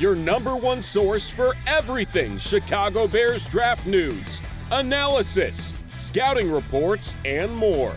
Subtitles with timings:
[0.00, 4.40] your number one source for everything Chicago Bears draft news,
[4.72, 7.94] analysis, scouting reports, and more.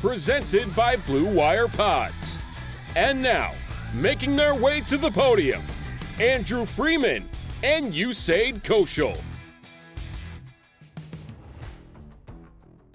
[0.00, 2.38] Presented by Blue Wire Pods.
[2.94, 3.52] And now,
[3.92, 5.62] making their way to the podium,
[6.18, 7.28] Andrew Freeman
[7.62, 9.20] and Usaid Koshal.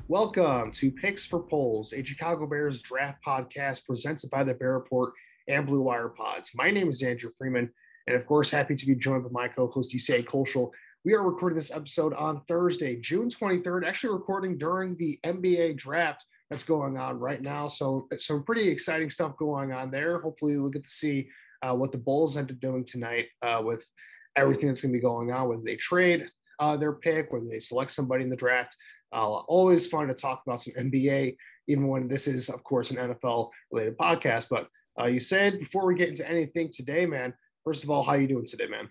[0.07, 5.13] Welcome to Picks for Poles, a Chicago Bears draft podcast presented by the Bear Report
[5.47, 6.51] and Blue Wire Pods.
[6.55, 7.71] My name is Andrew Freeman,
[8.07, 10.71] and of course, happy to be joined by my co-host Usaid Koshal.
[11.03, 16.25] We are recording this episode on Thursday, June 23rd, actually recording during the NBA draft
[16.49, 17.67] that's going on right now.
[17.67, 20.19] So some pretty exciting stuff going on there.
[20.19, 21.29] Hopefully we'll get to see
[21.61, 23.89] uh, what the Bulls end up doing tonight uh, with
[24.35, 26.29] everything that's going to be going on, whether they trade
[26.59, 28.75] uh, their pick, whether they select somebody in the draft.
[29.13, 31.35] Uh, always fun to talk about some NBA,
[31.67, 34.47] even when this is, of course, an NFL related podcast.
[34.49, 34.67] But
[34.97, 37.33] uh, Usaid before we get into anything today, man.
[37.63, 38.89] First of all, how are you doing today, man?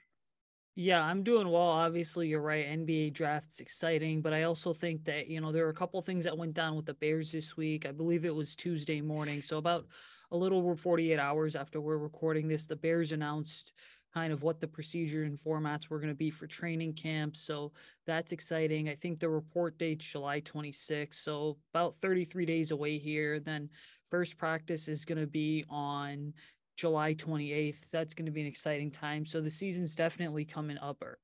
[0.76, 1.62] Yeah, I'm doing well.
[1.62, 2.66] Obviously, you're right.
[2.66, 6.24] NBA draft's exciting, but I also think that, you know, there were a couple things
[6.24, 7.84] that went down with the Bears this week.
[7.84, 9.42] I believe it was Tuesday morning.
[9.42, 9.86] So about
[10.30, 13.72] a little over 48 hours after we're recording this, the Bears announced
[14.14, 17.40] kind of what the procedure and formats were going to be for training camps.
[17.40, 17.72] So
[18.06, 18.88] that's exciting.
[18.88, 23.38] I think the report date's July 26th, so about 33 days away here.
[23.38, 23.68] Then
[24.08, 26.32] first practice is going to be on
[26.80, 27.90] July 28th.
[27.90, 29.26] That's going to be an exciting time.
[29.26, 31.18] So the season's definitely coming up er,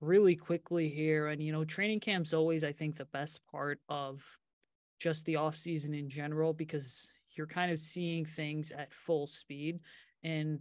[0.00, 1.28] really quickly here.
[1.28, 4.24] And, you know, training camp's always, I think, the best part of
[4.98, 9.78] just the off season in general because you're kind of seeing things at full speed
[10.24, 10.58] and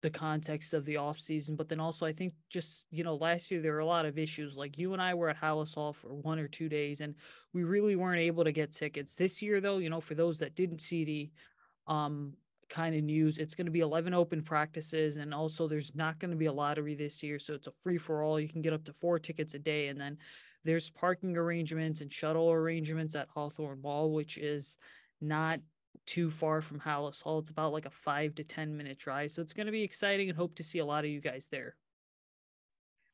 [0.00, 3.50] the context of the off season, but then also I think just you know last
[3.50, 4.54] year there were a lot of issues.
[4.54, 7.14] Like you and I were at Halas Hall for one or two days, and
[7.54, 9.14] we really weren't able to get tickets.
[9.14, 12.34] This year, though, you know, for those that didn't see the um,
[12.74, 16.32] kind of news, it's going to be 11 open practices, and also there's not going
[16.32, 18.40] to be a lottery this year, so it's a free for all.
[18.40, 20.18] You can get up to four tickets a day, and then
[20.64, 24.76] there's parking arrangements and shuttle arrangements at Hawthorn Mall, which is
[25.20, 25.60] not
[26.04, 27.38] too far from Halas Hall.
[27.38, 29.30] It's about like a five to 10 minute drive.
[29.30, 31.48] So it's going to be exciting and hope to see a lot of you guys
[31.50, 31.76] there.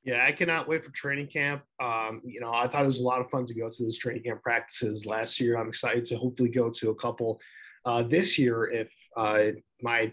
[0.03, 1.63] Yeah, I cannot wait for training camp.
[1.79, 3.99] Um, you know, I thought it was a lot of fun to go to those
[3.99, 5.59] training camp practices last year.
[5.59, 7.39] I'm excited to hopefully go to a couple
[7.85, 10.11] uh, this year if my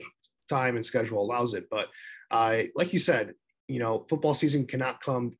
[0.49, 1.65] time and schedule allows it.
[1.69, 1.87] But
[2.31, 3.33] uh, like you said,
[3.67, 5.37] you know, football season cannot come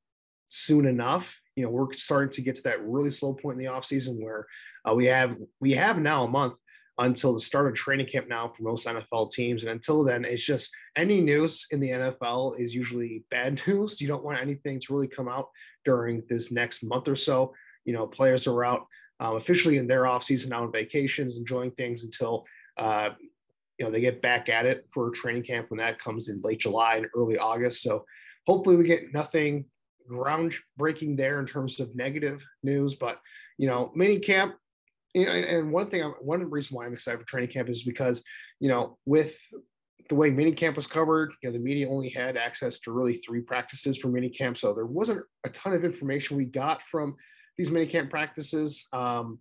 [0.50, 1.41] soon enough.
[1.56, 4.22] You know, we're starting to get to that really slow point in the off season
[4.22, 4.45] where
[4.90, 6.57] uh, we have we have now a month
[7.00, 9.63] until the start of training camp now for most NFL teams.
[9.63, 14.01] And until then, it's just any news in the NFL is usually bad news.
[14.01, 15.50] You don't want anything to really come out
[15.85, 17.53] during this next month or so.
[17.85, 18.88] You know, players are out
[19.19, 22.45] um, officially in their off season, out on vacations, enjoying things until
[22.77, 23.12] uh,
[23.77, 26.59] you know they get back at it for training camp when that comes in late
[26.59, 27.81] July and early August.
[27.81, 28.06] So
[28.45, 29.65] hopefully we get nothing
[30.09, 32.95] groundbreaking there in terms of negative news.
[32.95, 33.19] But
[33.57, 34.56] you know, mini camp
[35.18, 38.24] you know, and one thing, one reason why I'm excited for training camp is because,
[38.59, 39.39] you know, with
[40.09, 43.15] the way mini camp was covered, you know, the media only had access to really
[43.15, 44.57] three practices for mini camp.
[44.57, 47.15] So there wasn't a ton of information we got from
[47.57, 48.88] these mini camp practices.
[48.94, 49.39] Um,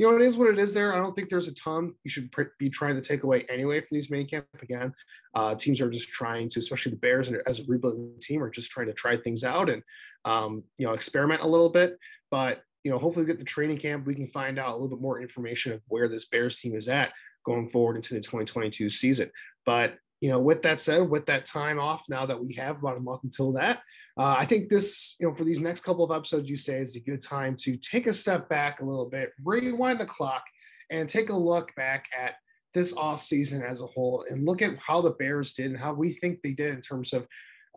[0.00, 0.94] you know, it is what it is there.
[0.94, 3.80] I don't think there's a ton you should pr- be trying to take away anyway
[3.80, 4.46] from these mini camp.
[4.62, 4.94] Again,
[5.34, 8.48] uh, teams are just trying to, especially the Bears and as a rebuilding team, are
[8.48, 9.82] just trying to try things out and,
[10.24, 11.98] um, you know, experiment a little bit.
[12.30, 15.02] But you know, hopefully get the training camp, we can find out a little bit
[15.02, 17.12] more information of where this Bears team is at
[17.44, 19.30] going forward into the 2022 season.
[19.66, 22.96] But you know, with that said, with that time off now that we have about
[22.96, 23.80] a month until that,
[24.20, 26.94] uh, I think this, you know, for these next couple of episodes, you say is
[26.94, 30.42] a good time to take a step back a little bit, rewind the clock,
[30.90, 32.34] and take a look back at
[32.74, 35.94] this off season as a whole and look at how the Bears did and how
[35.94, 37.26] we think they did in terms of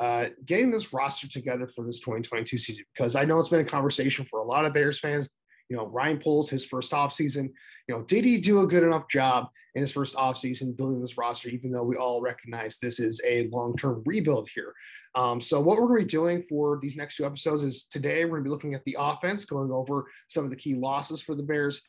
[0.02, 2.84] uh, getting this roster together for this 2022 season.
[2.94, 5.30] Because I know it's been a conversation for a lot of Bears fans.
[5.74, 7.52] You know, Ryan Poles, his first off season,
[7.88, 11.02] you know, did he do a good enough job in his first off season building
[11.02, 14.76] this roster, even though we all recognize this is a long term rebuild here?
[15.16, 18.24] Um, so, what we're going to be doing for these next two episodes is today
[18.24, 21.24] we're going to be looking at the offense, going over some of the key losses
[21.24, 21.82] for the Bears,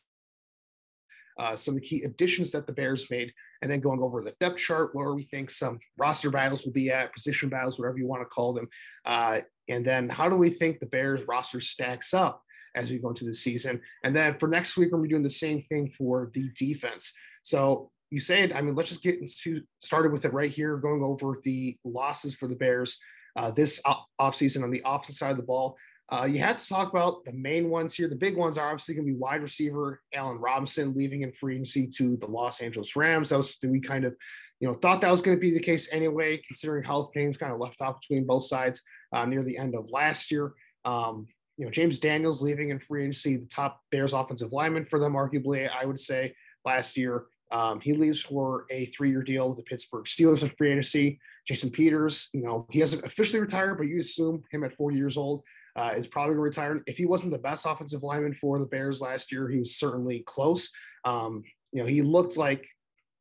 [1.37, 3.31] uh, some of the key additions that the Bears made,
[3.61, 6.89] and then going over the depth chart where we think some roster battles will be
[6.89, 8.67] at, position battles, whatever you want to call them.
[9.05, 12.41] Uh, and then how do we think the Bears roster stacks up
[12.75, 13.81] as we go into the season?
[14.03, 16.49] And then for next week, we're going to be doing the same thing for the
[16.55, 17.13] defense.
[17.43, 21.39] So Usaid, I mean, let's just get into started with it right here, going over
[21.43, 22.99] the losses for the Bears
[23.35, 23.81] uh, this
[24.19, 25.77] offseason on the opposite side of the ball.
[26.11, 28.07] Uh, you had to talk about the main ones here.
[28.07, 31.55] The big ones are obviously going to be wide receiver Allen Robinson leaving in free
[31.55, 33.29] agency to the Los Angeles Rams.
[33.29, 34.15] That was we kind of,
[34.59, 37.51] you know, thought that was going to be the case anyway, considering how things kind
[37.51, 38.83] of left off between both sides
[39.13, 40.53] uh, near the end of last year.
[40.85, 41.25] Um,
[41.57, 45.13] you know, James Daniels leaving in free agency, the top Bears offensive lineman for them,
[45.13, 46.35] arguably, I would say
[46.65, 47.25] last year.
[47.51, 51.19] Um, he leaves for a three-year deal with the Pittsburgh Steelers in free agency.
[51.47, 55.15] Jason Peters, you know, he hasn't officially retired, but you assume him at 40 years
[55.15, 55.43] old
[55.75, 56.83] uh, is probably going to retire.
[56.87, 60.23] If he wasn't the best offensive lineman for the Bears last year, he was certainly
[60.25, 60.71] close.
[61.05, 62.65] Um, you know, he looked like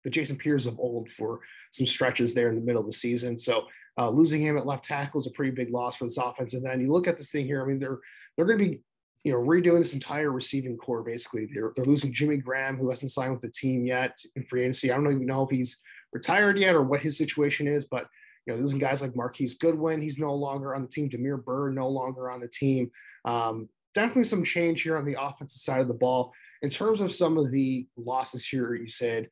[0.04, 1.40] the Jason Peters of old for
[1.72, 3.38] some stretches there in the middle of the season.
[3.38, 3.66] So
[3.98, 6.54] uh, losing him at left tackle is a pretty big loss for this offense.
[6.54, 7.62] And then you look at this thing here.
[7.62, 8.00] I mean, they're
[8.36, 8.80] they're going to be
[9.24, 11.48] you know redoing this entire receiving core basically.
[11.52, 14.92] They're they're losing Jimmy Graham, who hasn't signed with the team yet in free agency.
[14.92, 15.80] I don't even know if he's
[16.12, 18.06] retired yet or what his situation is, but
[18.46, 21.08] you know, losing guys like Marquise Goodwin, he's no longer on the team.
[21.08, 22.90] Damiere Byrd, no longer on the team.
[23.24, 26.32] Um, definitely some change here on the offensive side of the ball.
[26.62, 29.28] In terms of some of the losses here, Usaid,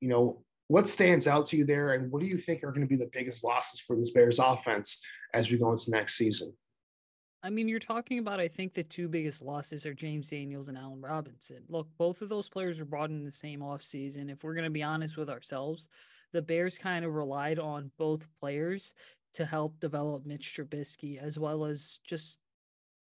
[0.00, 2.86] you know, what stands out to you there, and what do you think are going
[2.86, 5.02] to be the biggest losses for this Bears offense
[5.34, 6.54] as we go into next season?
[7.44, 10.78] I mean, you're talking about, I think the two biggest losses are James Daniels and
[10.78, 11.62] Allen Robinson.
[11.68, 14.30] Look, both of those players were brought in the same offseason.
[14.30, 15.90] If we're going to be honest with ourselves,
[16.32, 18.94] the Bears kind of relied on both players
[19.34, 22.38] to help develop Mitch Trubisky as well as just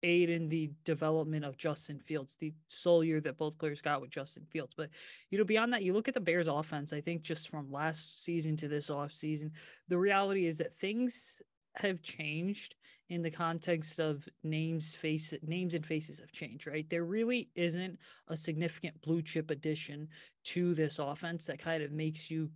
[0.01, 4.12] aid in the development of Justin Fields, the sole year that both players got with
[4.12, 4.74] Justin Fields.
[4.78, 4.92] But
[5.30, 8.24] you know, beyond that, you look at the Bears offense, I think just from last
[8.24, 9.51] season to this offseason,
[9.89, 11.42] the reality is that things
[11.75, 12.75] have changed
[13.09, 17.97] in the context of names face names and faces have changed right there really isn't
[18.29, 20.07] a significant blue chip addition
[20.44, 22.50] to this offense that kind of makes you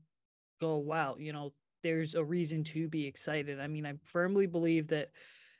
[0.59, 1.53] go, wow, you know,
[1.83, 3.59] there's a reason to be excited.
[3.59, 5.09] I mean, I firmly believe that,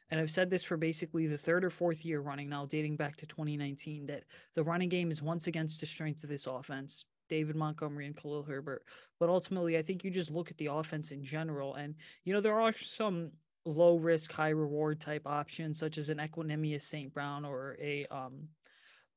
[0.10, 3.16] and I've said this for basically the third or fourth year running now, dating back
[3.18, 4.24] to 2019, that
[4.54, 7.06] the running game is once against the strength of this offense.
[7.28, 8.84] David Montgomery and Khalil Herbert.
[9.20, 11.74] But ultimately, I think you just look at the offense in general.
[11.74, 13.32] And, you know, there are some
[13.66, 17.14] low risk, high reward type options, such as an Equanimeous St.
[17.14, 18.50] Brown or a um,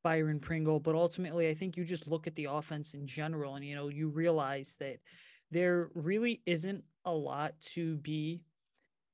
[0.03, 0.81] Byron Pringle.
[0.81, 3.89] But ultimately, I think you just look at the offense in general and, you know,
[3.89, 4.99] you realize that
[5.51, 8.43] there really isn't a lot to be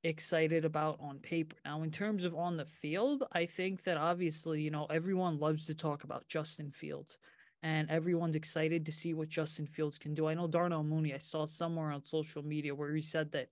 [0.03, 1.55] excited about on paper.
[1.65, 5.65] Now, in terms of on the field, I think that obviously, you know, everyone loves
[5.67, 7.17] to talk about Justin Fields
[7.63, 10.27] and everyone's excited to see what Justin Fields can do.
[10.27, 13.49] I know Darnell Mooney, I saw somewhere on social media where he said that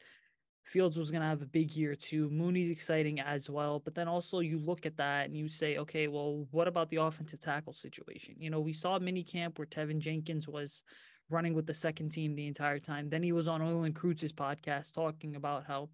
[0.63, 2.29] Fields was going to have a big year too.
[2.29, 3.79] Mooney's exciting as well.
[3.79, 6.97] But then also you look at that and you say, okay, well, what about the
[6.97, 8.35] offensive tackle situation?
[8.39, 10.83] You know, we saw mini camp where Teven Jenkins was
[11.29, 13.09] running with the second team the entire time.
[13.09, 15.89] Then he was on Olin Kreutz's podcast talking about how,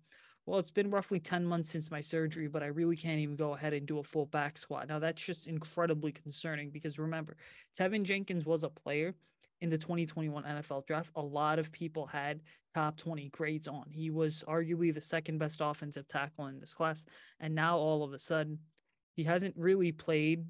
[0.45, 3.53] well, it's been roughly 10 months since my surgery, but I really can't even go
[3.53, 4.87] ahead and do a full back squat.
[4.87, 7.37] Now, that's just incredibly concerning because remember,
[7.77, 9.15] Teven Jenkins was a player
[9.61, 11.11] in the 2021 NFL draft.
[11.15, 12.41] A lot of people had
[12.73, 13.85] top 20 grades on.
[13.89, 17.05] He was arguably the second best offensive tackle in this class.
[17.39, 18.59] And now all of a sudden,
[19.15, 20.45] he hasn't really played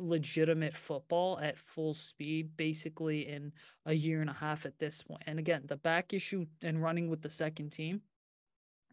[0.00, 3.52] legitimate football at full speed basically in
[3.86, 5.22] a year and a half at this point.
[5.26, 8.00] And again, the back issue and running with the second team.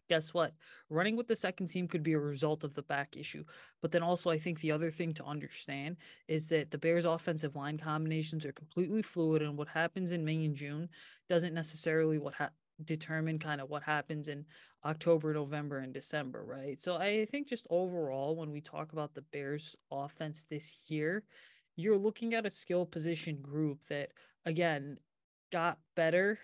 [0.08, 0.54] Guess what?
[0.88, 3.44] Running with the second team could be a result of the back issue.
[3.82, 5.96] But then also, I think the other thing to understand
[6.28, 10.44] is that the Bears' offensive line combinations are completely fluid, and what happens in May
[10.44, 10.88] and June
[11.28, 12.50] doesn't necessarily what ha-
[12.84, 14.46] determine kind of what happens in
[14.84, 16.80] October, November, and December, right?
[16.80, 21.24] So I think just overall, when we talk about the Bears offense this year,
[21.76, 24.10] you're looking at a skill position group that,
[24.46, 24.98] again,
[25.50, 26.38] got better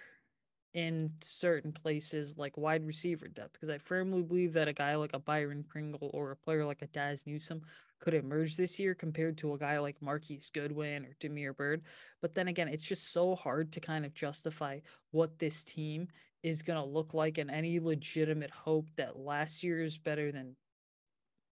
[0.74, 5.12] in certain places like wide receiver depth because I firmly believe that a guy like
[5.14, 7.62] a Byron Pringle or a player like a Dazz Newsome
[8.00, 11.82] could emerge this year compared to a guy like Marquise Goodwin or Damiere Byrd.
[12.20, 14.80] But then again, it's just so hard to kind of justify
[15.12, 16.08] what this team
[16.42, 20.56] is going to look like and any legitimate hope that last year is better than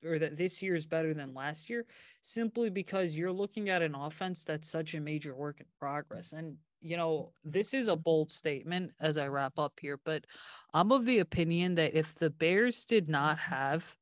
[0.05, 1.85] or that this year is better than last year
[2.21, 6.57] simply because you're looking at an offense that's such a major work in progress and
[6.81, 10.25] you know, this is a bold statement as I wrap up here, but
[10.73, 13.95] I'm of the opinion that if the Bears did not have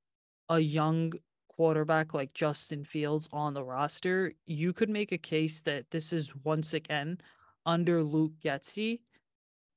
[0.50, 1.14] a young
[1.48, 6.34] quarterback like Justin Fields on the roster, you could make a case that this is
[6.44, 7.20] once again
[7.66, 9.00] under Luke Getsy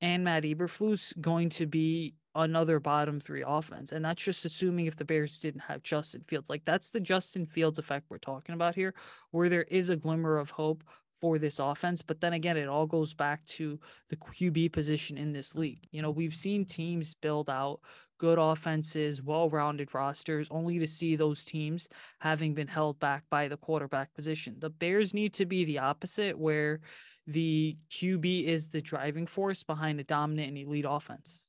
[0.00, 3.92] and Matt Eberflus going to be another bottom three offense.
[3.92, 6.50] And that's just assuming if the Bears didn't have Justin Fields.
[6.50, 8.94] Like that's the Justin Fields effect we're talking about here,
[9.30, 10.84] where there is a glimmer of hope
[11.20, 12.02] for this offense.
[12.02, 15.86] But then again, it all goes back to the QB position in this league.
[15.90, 17.80] You know, we've seen teams build out
[18.18, 21.88] good offenses, well rounded rosters, only to see those teams
[22.20, 24.56] having been held back by the quarterback position.
[24.58, 26.80] The Bears need to be the opposite, where
[27.26, 31.45] the QB is the driving force behind a dominant and elite offense.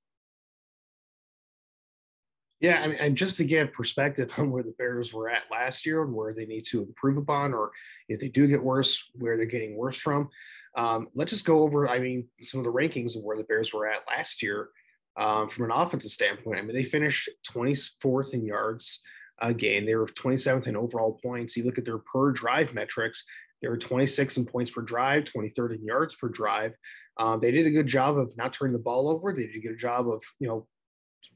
[2.60, 6.04] Yeah, mean, and just to give perspective on where the Bears were at last year
[6.04, 7.72] and where they need to improve upon, or
[8.10, 10.30] if they do get worse, where they're getting worse from.
[10.76, 13.74] Um, let's just go over, I mean, some of the rankings of where the Bears
[13.74, 14.70] were at last year
[15.18, 16.60] um, from an offensive standpoint.
[16.60, 19.02] I mean, they finished 24th in yards
[19.40, 19.86] a game.
[19.86, 21.58] They were 27th in overall points.
[21.58, 23.26] You look at their per drive metrics,
[23.62, 26.74] they were 26 in points per drive, 23rd in yards per drive.
[27.18, 29.34] Um, they did a good job of not turning the ball over.
[29.34, 30.68] They did a good job of, you know,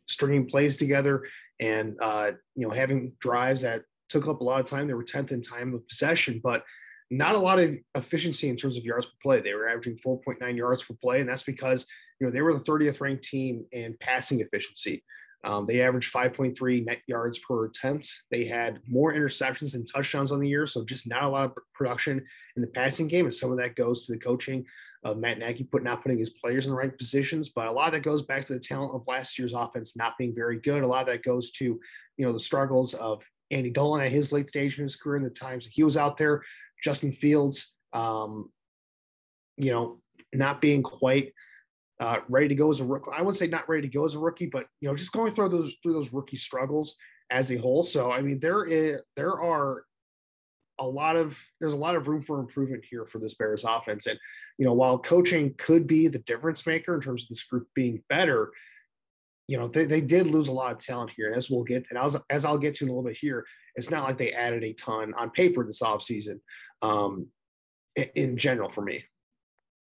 [0.07, 1.24] stringing plays together
[1.60, 4.88] and uh, you know having drives that took up a lot of time.
[4.88, 6.65] They were 10th in time of possession, but
[7.10, 9.41] not a lot of efficiency in terms of yards per play.
[9.41, 11.86] They were averaging 4.9 yards per play, and that's because
[12.19, 15.03] you know they were the 30th ranked team in passing efficiency.
[15.43, 18.12] Um, they averaged 5.3 net yards per attempt.
[18.29, 21.57] They had more interceptions than touchdowns on the year, so just not a lot of
[21.74, 22.24] production
[22.55, 23.25] in the passing game.
[23.25, 24.65] And some of that goes to the coaching
[25.03, 27.50] of Matt Nagy put not putting his players in the right positions.
[27.50, 30.17] But a lot of that goes back to the talent of last year's offense not
[30.17, 30.84] being very good.
[30.84, 31.79] A lot of that goes to,
[32.17, 35.25] you know, the struggles of Andy Dalton at his late stage in his career and
[35.25, 36.43] the times he was out there.
[36.84, 38.51] Justin Fields, um,
[39.58, 40.00] you know,
[40.34, 41.34] not being quite
[42.00, 43.12] uh, ready to go as a rookie.
[43.13, 45.34] I wouldn't say not ready to go as a rookie, but you know, just going
[45.36, 46.98] through those through those rookie struggles
[47.29, 47.84] as a whole.
[47.84, 49.84] So I mean, there is there are
[50.81, 54.07] a lot of there's a lot of room for improvement here for this Bears offense.
[54.07, 54.19] And
[54.57, 58.03] you know, while coaching could be the difference maker in terms of this group being
[58.09, 58.51] better,
[59.47, 61.27] you know, they, they did lose a lot of talent here.
[61.27, 63.45] And as we'll get, and as, as I'll get to in a little bit here,
[63.75, 66.39] it's not like they added a ton on paper this offseason
[66.81, 67.27] um,
[67.95, 69.03] in, in general for me.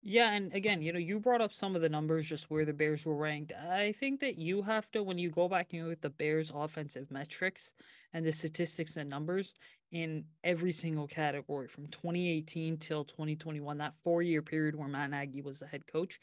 [0.01, 2.71] Yeah, and again, you know, you brought up some of the numbers just where the
[2.73, 3.51] Bears were ranked.
[3.51, 6.51] I think that you have to, when you go back and look at the Bears'
[6.55, 7.73] offensive metrics
[8.13, 9.53] and the statistics and numbers
[9.91, 15.41] in every single category from 2018 till 2021, that four year period where Matt Nagy
[15.41, 16.17] was the head coach,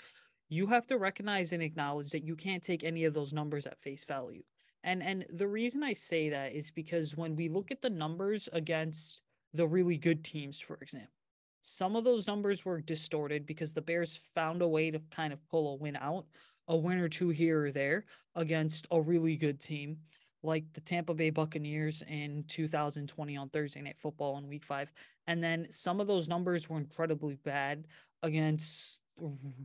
[0.49, 3.79] you have to recognize and acknowledge that you can't take any of those numbers at
[3.79, 4.43] face value.
[4.85, 8.49] And and the reason I say that is because when we look at the numbers
[8.55, 9.21] against
[9.53, 11.16] the really good teams, for example
[11.69, 15.45] some of those numbers were distorted because the Bears found a way to kind of
[15.49, 16.25] pull a win out,
[16.69, 18.05] a win or two here or there
[18.37, 19.97] against a really good team
[20.45, 24.93] like the Tampa Bay Buccaneers in 2020 on Thursday Night Football in week five.
[25.27, 27.89] And then some of those numbers were incredibly bad
[28.23, 29.01] against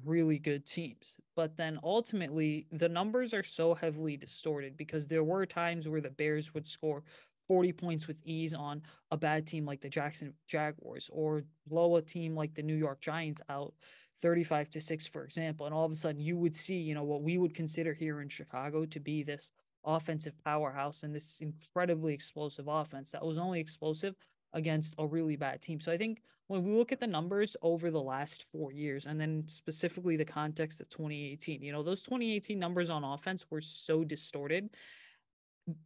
[0.03, 1.17] really good teams.
[1.35, 6.09] But then ultimately, the numbers are so heavily distorted because there were times where the
[6.09, 7.03] Bears would score
[7.47, 8.81] 40 points with ease on
[9.11, 13.01] a bad team like the Jackson Jaguars or blow a team like the New York
[13.01, 13.73] Giants out
[14.17, 15.65] 35 to 6 for example.
[15.65, 18.21] And all of a sudden you would see you know what we would consider here
[18.21, 19.51] in Chicago to be this
[19.83, 24.15] offensive powerhouse and this incredibly explosive offense that was only explosive
[24.53, 25.79] against a really bad team.
[25.79, 29.19] So I think when we look at the numbers over the last 4 years and
[29.19, 34.03] then specifically the context of 2018 you know those 2018 numbers on offense were so
[34.03, 34.69] distorted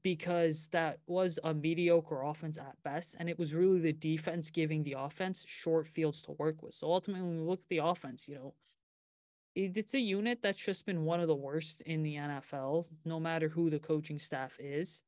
[0.04, 3.16] because that was a mediocre offense at best.
[3.20, 6.74] And it was really the defense giving the offense short fields to work with.
[6.74, 8.54] So ultimately, when we look at the offense, you know,
[9.56, 13.48] it's a unit that's just been one of the worst in the NFL, no matter
[13.48, 15.02] who the coaching staff is.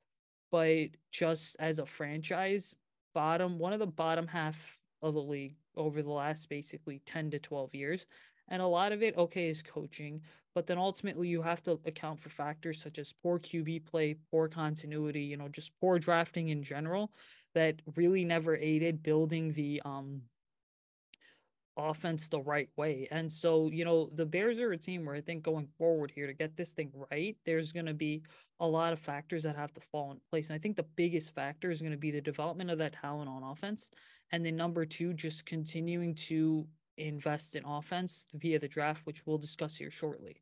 [0.52, 2.74] But just as a franchise,
[3.14, 7.40] bottom, one of the bottom half of the league over the last basically 10 to
[7.40, 8.06] 12 years.
[8.48, 10.22] And a lot of it, okay, is coaching.
[10.58, 14.48] But then ultimately, you have to account for factors such as poor QB play, poor
[14.48, 17.12] continuity, you know, just poor drafting in general
[17.54, 20.24] that really never aided building the um
[21.78, 23.08] offense the right way.
[23.12, 26.26] And so, you know, the Bears are a team where I think going forward here
[26.26, 28.24] to get this thing right, there's going to be
[28.60, 30.50] a lot of factors that have to fall in place.
[30.50, 33.30] And I think the biggest factor is going to be the development of that talent
[33.30, 33.92] on offense.
[34.32, 36.66] And then number two, just continuing to
[36.98, 40.42] invest in offense via the draft, which we'll discuss here shortly.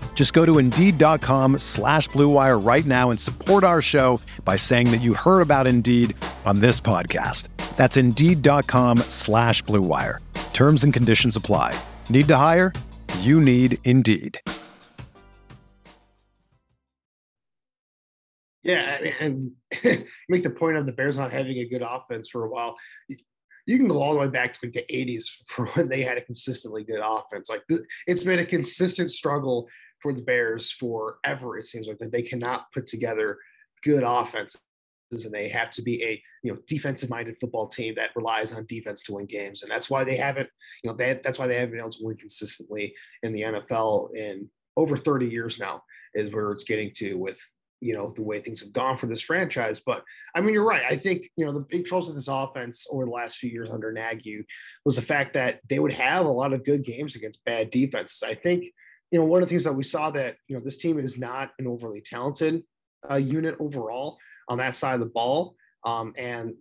[0.13, 5.01] Just go to Indeed.com slash BlueWire right now and support our show by saying that
[5.01, 6.15] you heard about Indeed
[6.45, 7.47] on this podcast.
[7.75, 10.19] That's Indeed.com slash BlueWire.
[10.53, 11.75] Terms and conditions apply.
[12.11, 12.71] Need to hire?
[13.21, 14.39] You need Indeed.
[18.63, 19.53] Yeah, and
[20.29, 22.75] make the point of the Bears not having a good offense for a while.
[23.65, 26.17] You can go all the way back to like the 80s for when they had
[26.17, 27.49] a consistently good offense.
[27.49, 27.63] Like
[28.07, 29.67] it's been a consistent struggle
[30.01, 31.57] for the Bears forever.
[31.57, 33.37] It seems like that they cannot put together
[33.83, 34.61] good offenses,
[35.11, 38.65] and they have to be a you know defensive minded football team that relies on
[38.67, 40.49] defense to win games, and that's why they haven't
[40.83, 42.93] you know they, that's why they haven't been able to win consistently
[43.23, 45.83] in the NFL in over 30 years now.
[46.13, 47.39] Is where it's getting to with
[47.81, 49.81] you know the way things have gone for this franchise.
[49.85, 50.03] But
[50.35, 50.83] I mean, you're right.
[50.87, 53.69] I think you know the big troubles with this offense over the last few years
[53.69, 54.45] under Nagy
[54.85, 58.23] was the fact that they would have a lot of good games against bad defenses.
[58.23, 58.65] I think
[59.11, 61.17] you know, one of the things that we saw that, you know, this team is
[61.17, 62.63] not an overly talented
[63.09, 65.55] uh, unit overall on that side of the ball.
[65.85, 66.53] Um, and,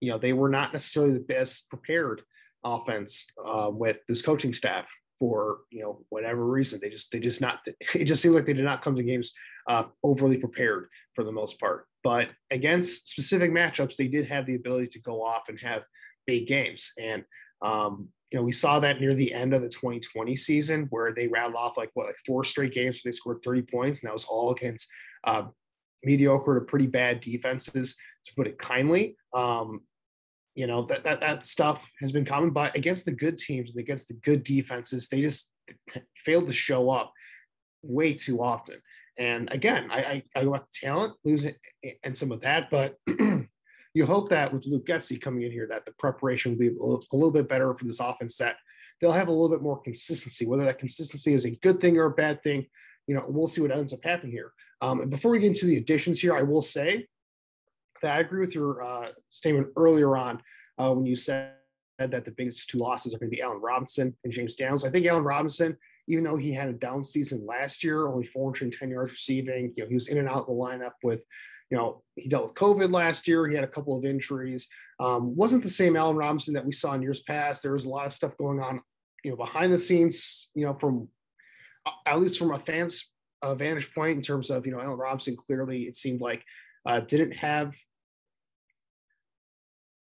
[0.00, 2.22] you know, they were not necessarily the best prepared
[2.62, 4.86] offense uh, with this coaching staff
[5.18, 6.78] for, you know, whatever reason.
[6.82, 7.60] They just, they just not,
[7.94, 9.32] it just seemed like they did not come to games
[9.66, 11.86] uh, overly prepared for the most part.
[12.02, 15.84] But against specific matchups, they did have the ability to go off and have
[16.26, 16.92] big games.
[17.00, 17.24] And,
[17.64, 21.28] um, you know, we saw that near the end of the 2020 season where they
[21.28, 24.12] rattled off like what, like four straight games where they scored 30 points, and that
[24.12, 24.88] was all against
[25.24, 25.44] uh,
[26.02, 29.16] mediocre to pretty bad defenses, to put it kindly.
[29.32, 29.80] Um,
[30.54, 33.80] you know that, that that stuff has been common, but against the good teams and
[33.80, 35.50] against the good defenses, they just
[36.16, 37.12] failed to show up
[37.82, 38.76] way too often.
[39.18, 41.54] And again, I I, I the talent losing
[42.04, 42.96] and some of that, but
[43.94, 47.16] you hope that with Luke Getsy coming in here, that the preparation will be a
[47.16, 48.36] little, bit better for this offense.
[48.36, 48.56] That
[49.00, 50.46] they'll have a little bit more consistency.
[50.46, 52.66] Whether that consistency is a good thing or a bad thing,
[53.06, 54.52] you know, we'll see what ends up happening here.
[54.82, 57.06] Um, and before we get into the additions here, I will say
[58.02, 60.42] that I agree with your uh, statement earlier on
[60.76, 61.52] uh, when you said
[61.98, 64.84] that the biggest two losses are going to be Allen Robinson and James Downs.
[64.84, 65.76] I think Allen Robinson,
[66.08, 69.88] even though he had a down season last year, only 410 yards receiving, you know,
[69.88, 71.20] he was in and out of the lineup with
[71.74, 73.48] you know, he dealt with COVID last year.
[73.48, 74.68] He had a couple of injuries.
[75.00, 77.64] Um, wasn't the same Allen Robinson that we saw in years past.
[77.64, 78.80] There was a lot of stuff going on,
[79.24, 81.08] you know, behind the scenes, you know, from
[81.84, 83.10] uh, at least from a fan's
[83.42, 86.44] uh, vantage point in terms of, you know, Allen Robinson clearly it seemed like
[86.86, 87.74] uh, didn't have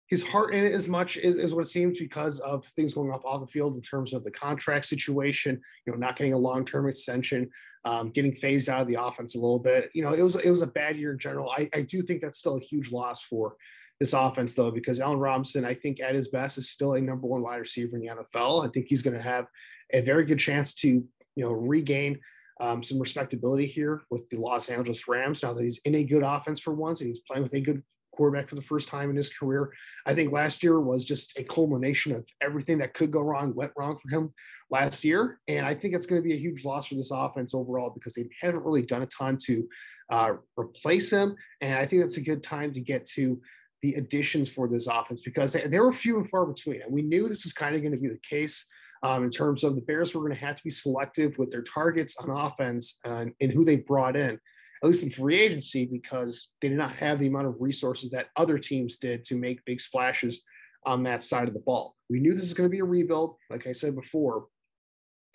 [0.07, 3.11] his heart in it as much as, as what it seems because of things going
[3.11, 6.37] off off the field in terms of the contract situation, you know, not getting a
[6.37, 7.47] long-term extension
[7.85, 9.89] um, getting phased out of the offense a little bit.
[9.93, 11.49] You know, it was it was a bad year in general.
[11.49, 13.55] I, I do think that's still a huge loss for
[13.99, 17.27] this offense though, because Allen Robinson, I think at his best is still a number
[17.27, 18.65] one wide receiver in the NFL.
[18.65, 19.45] I think he's going to have
[19.93, 21.05] a very good chance to you
[21.37, 22.19] know regain
[22.59, 26.23] um, some respectability here with the Los Angeles Rams now that he's in a good
[26.23, 29.15] offense for once and he's playing with a good quarterback for the first time in
[29.15, 29.71] his career.
[30.05, 33.71] I think last year was just a culmination of everything that could go wrong, went
[33.77, 34.33] wrong for him
[34.69, 35.39] last year.
[35.47, 38.13] And I think it's going to be a huge loss for this offense overall because
[38.13, 39.67] they haven't really done a ton to
[40.09, 41.35] uh, replace him.
[41.61, 43.41] And I think that's a good time to get to
[43.81, 46.81] the additions for this offense because they, they were few and far between.
[46.81, 48.65] And we knew this was kind of going to be the case.
[49.03, 51.63] Um, in terms of the Bears were going to have to be selective with their
[51.63, 54.39] targets on offense and, and who they brought in.
[54.83, 58.27] At least in free agency, because they did not have the amount of resources that
[58.35, 60.43] other teams did to make big splashes
[60.85, 61.95] on that side of the ball.
[62.09, 64.45] We knew this was going to be a rebuild, like I said before,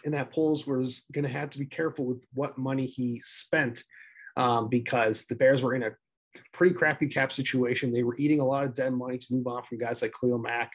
[0.04, 3.82] and that Poles was going to have to be careful with what money he spent
[4.36, 5.92] um, because the Bears were in a
[6.52, 7.92] pretty crappy cap situation.
[7.92, 10.38] They were eating a lot of dead money to move on from guys like Khalil
[10.38, 10.72] Mack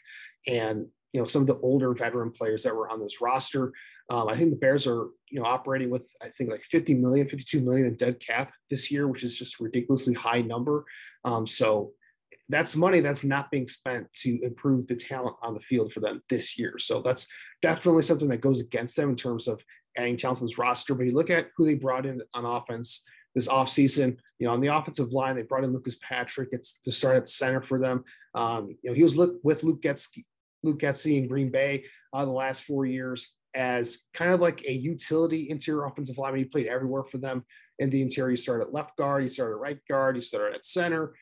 [0.48, 3.74] and you know some of the older veteran players that were on this roster.
[4.12, 7.30] Um, I think the Bears are you know operating with I think like 50 million,
[7.30, 10.84] 52 million in dead cap this year, which is just ridiculously high number.
[11.24, 11.94] Um, so
[12.50, 16.22] that's money that's not being spent to improve the talent on the field for them
[16.30, 16.78] this year.
[16.78, 17.26] So that's
[17.62, 19.64] definitely something that goes against them in terms of
[19.98, 20.94] adding talent to this roster.
[20.94, 24.60] But you look at who they brought in on offense this offseason, you know, on
[24.60, 26.50] the offensive line, they brought in Lucas Patrick.
[26.52, 28.04] It's to start at center for them.
[28.36, 30.26] Um, you know, he was with Luke Getsy,
[30.64, 34.72] Luke Getsy in Green Bay uh, the last four years as kind of like a
[34.72, 36.40] utility interior offensive lineman.
[36.40, 37.44] He played everywhere for them
[37.80, 38.32] in the interior.
[38.32, 41.14] He started at left guard, he started at right guard, he started at center.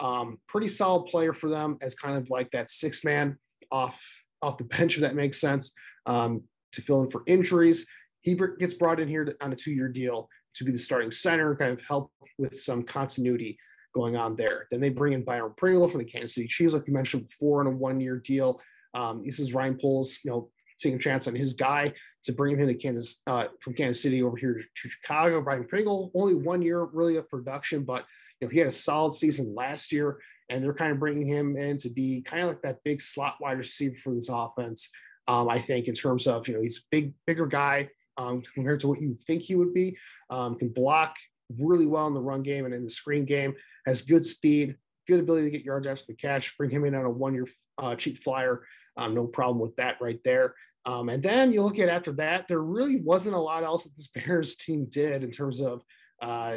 [0.00, 3.38] Um, pretty solid player for them as kind of like that six man
[3.70, 4.00] off
[4.42, 5.72] off the bench, if that makes sense,
[6.06, 7.86] um, to fill in for injuries.
[8.20, 11.54] He gets brought in here on a two year deal to be the starting center,
[11.56, 13.58] kind of help with some continuity
[13.94, 14.66] going on there.
[14.70, 17.60] Then they bring in Byron Pringle from the Kansas City Chiefs, like you mentioned before,
[17.60, 18.60] on a one year deal.
[18.94, 21.92] Um, this is Ryan Poles, you know, taking a chance on his guy
[22.24, 25.40] to bring him to Kansas uh, from Kansas City over here to Chicago.
[25.40, 28.04] Byron Pringle, only one year really of production, but
[28.40, 31.56] you know, he had a solid season last year, and they're kind of bringing him
[31.56, 34.90] in to be kind of like that big slot wide receiver for this offense.
[35.26, 38.80] Um, I think in terms of you know he's a big bigger guy um, compared
[38.80, 39.96] to what you think he would be.
[40.30, 41.16] Um, can block
[41.58, 43.54] really well in the run game and in the screen game.
[43.86, 46.56] Has good speed, good ability to get yards after the catch.
[46.58, 47.46] Bring him in on a one-year
[47.78, 48.64] uh, cheap flyer.
[48.96, 50.54] Um, no problem with that right there.
[50.88, 53.94] Um, and then you look at after that, there really wasn't a lot else that
[53.94, 55.82] this Bears team did in terms of
[56.22, 56.56] uh,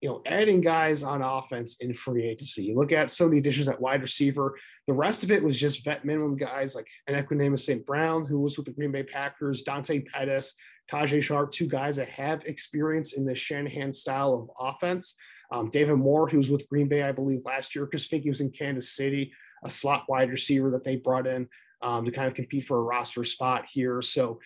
[0.00, 2.62] you know, adding guys on offense in free agency.
[2.64, 4.56] You look at some of the additions at wide receiver.
[4.86, 7.84] The rest of it was just vet minimum guys like an Equanimeous St.
[7.84, 10.54] Brown, who was with the Green Bay Packers, Dante Pettis,
[10.92, 15.16] Tajae Sharpe, two guys that have experience in the Shanahan style of offense.
[15.50, 17.86] Um, David Moore, who was with Green Bay, I believe, last year.
[17.86, 19.32] Chris Finke was in Kansas City,
[19.64, 21.48] a slot wide receiver that they brought in
[21.86, 24.02] um, to kind of compete for a roster spot here.
[24.02, 24.40] So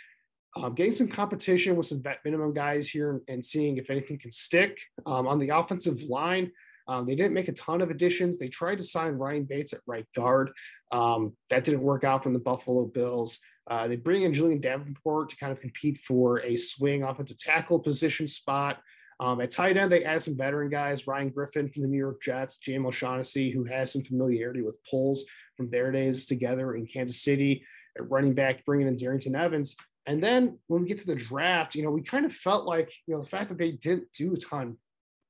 [0.56, 4.18] um, getting some competition with some vet minimum guys here and, and seeing if anything
[4.18, 4.78] can stick.
[5.06, 6.52] Um, on the offensive line,
[6.86, 8.36] um, they didn't make a ton of additions.
[8.36, 10.50] They tried to sign Ryan Bates at right guard.
[10.92, 13.38] Um, that didn't work out from the Buffalo Bills.
[13.70, 17.78] Uh, they bring in Julian Davenport to kind of compete for a swing offensive tackle
[17.78, 18.80] position spot.
[19.18, 22.20] Um, at tight end, they added some veteran guys, Ryan Griffin from the New York
[22.22, 25.24] Jets, James O'Shaughnessy, who has some familiarity with Poles
[25.60, 27.66] from their days together in Kansas City.
[27.98, 29.76] At running back, bringing in Darrynton Evans.
[30.06, 32.92] And then when we get to the draft, you know, we kind of felt like,
[33.06, 34.76] you know, the fact that they didn't do a ton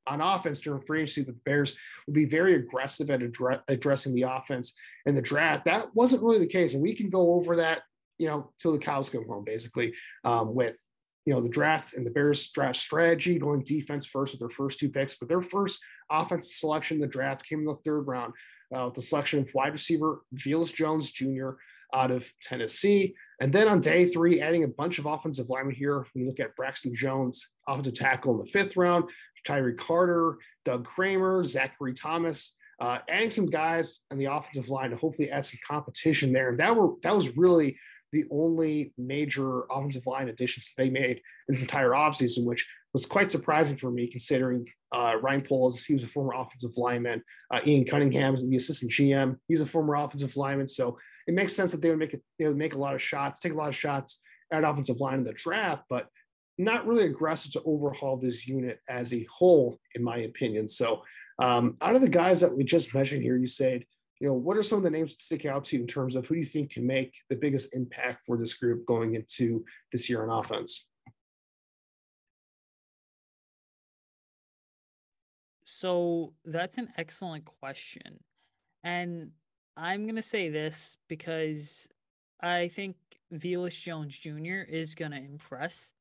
[0.06, 1.74] on offense during free agency, the Bears
[2.06, 4.74] would be very aggressive at address, addressing the offense
[5.06, 5.64] in the draft.
[5.64, 6.74] That wasn't really the case.
[6.74, 7.80] And we can go over that,
[8.18, 10.78] you know, till the cows come home, basically, um, with,
[11.24, 14.78] you know, the draft and the Bears draft strategy going defense first with their first
[14.78, 15.16] two picks.
[15.16, 18.34] But their first offense selection in the draft came in the third round
[18.76, 21.50] uh, with the selection of wide receiver Velus Jones Jr.
[21.94, 23.14] out of Tennessee.
[23.40, 26.06] And then on day three, adding a bunch of offensive linemen here.
[26.12, 29.04] When you look at Braxton Jones, offensive tackle in the fifth round,
[29.46, 34.96] Tyree Carter, Doug Kramer, Zachary Thomas, uh, adding some guys on the offensive line to
[34.96, 36.56] hopefully add some competition there.
[36.56, 37.78] That were that was really
[38.12, 43.30] the only major offensive line additions they made in this entire offseason, which was quite
[43.30, 47.22] surprising for me considering uh, Ryan Poles, he was a former offensive lineman.
[47.50, 49.36] Uh, Ian Cunningham is the assistant GM.
[49.46, 50.68] He's a former offensive lineman.
[50.68, 53.40] So it makes sense that they would make they would make a lot of shots,
[53.40, 54.20] take a lot of shots
[54.52, 56.08] at offensive line in the draft, but
[56.58, 60.68] not really aggressive to overhaul this unit as a whole, in my opinion.
[60.68, 61.02] So,
[61.38, 63.84] um, out of the guys that we just mentioned here, Usaid,
[64.20, 66.14] you know, what are some of the names that stick out to you in terms
[66.14, 69.64] of who do you think can make the biggest impact for this group going into
[69.92, 70.86] this year on offense?
[75.64, 78.20] So that's an excellent question.
[78.84, 79.30] And
[79.76, 81.88] I'm going to say this because
[82.42, 82.96] I think
[83.32, 84.68] Velus Jones Jr.
[84.68, 85.94] is going to impress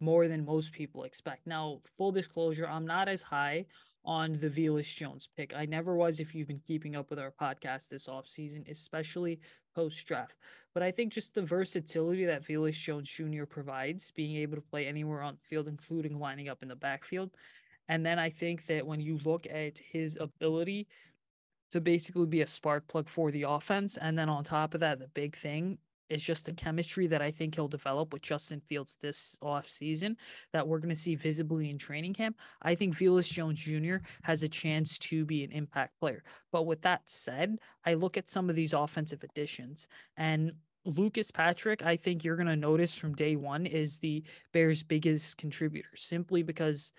[0.00, 1.46] more than most people expect.
[1.46, 3.66] Now, full disclosure, I'm not as high
[4.06, 5.52] on the Velus Jones pick.
[5.54, 9.40] I never was if you've been keeping up with our podcast this offseason, especially
[9.74, 10.34] post draft.
[10.72, 13.44] But I think just the versatility that Velus Jones Jr.
[13.44, 17.30] provides, being able to play anywhere on field, including lining up in the backfield.
[17.88, 20.86] And then I think that when you look at his ability
[21.72, 23.96] to basically be a spark plug for the offense.
[23.96, 27.30] And then on top of that, the big thing it's just the chemistry that I
[27.30, 30.16] think he'll develop with Justin Fields this off season
[30.52, 32.38] that we're going to see visibly in training camp.
[32.62, 33.96] I think Velus Jones Jr.
[34.22, 36.22] has a chance to be an impact player.
[36.52, 40.52] But with that said, I look at some of these offensive additions and
[40.86, 45.36] Lucas Patrick, I think you're going to notice from day one is the Bears' biggest
[45.36, 46.92] contributor simply because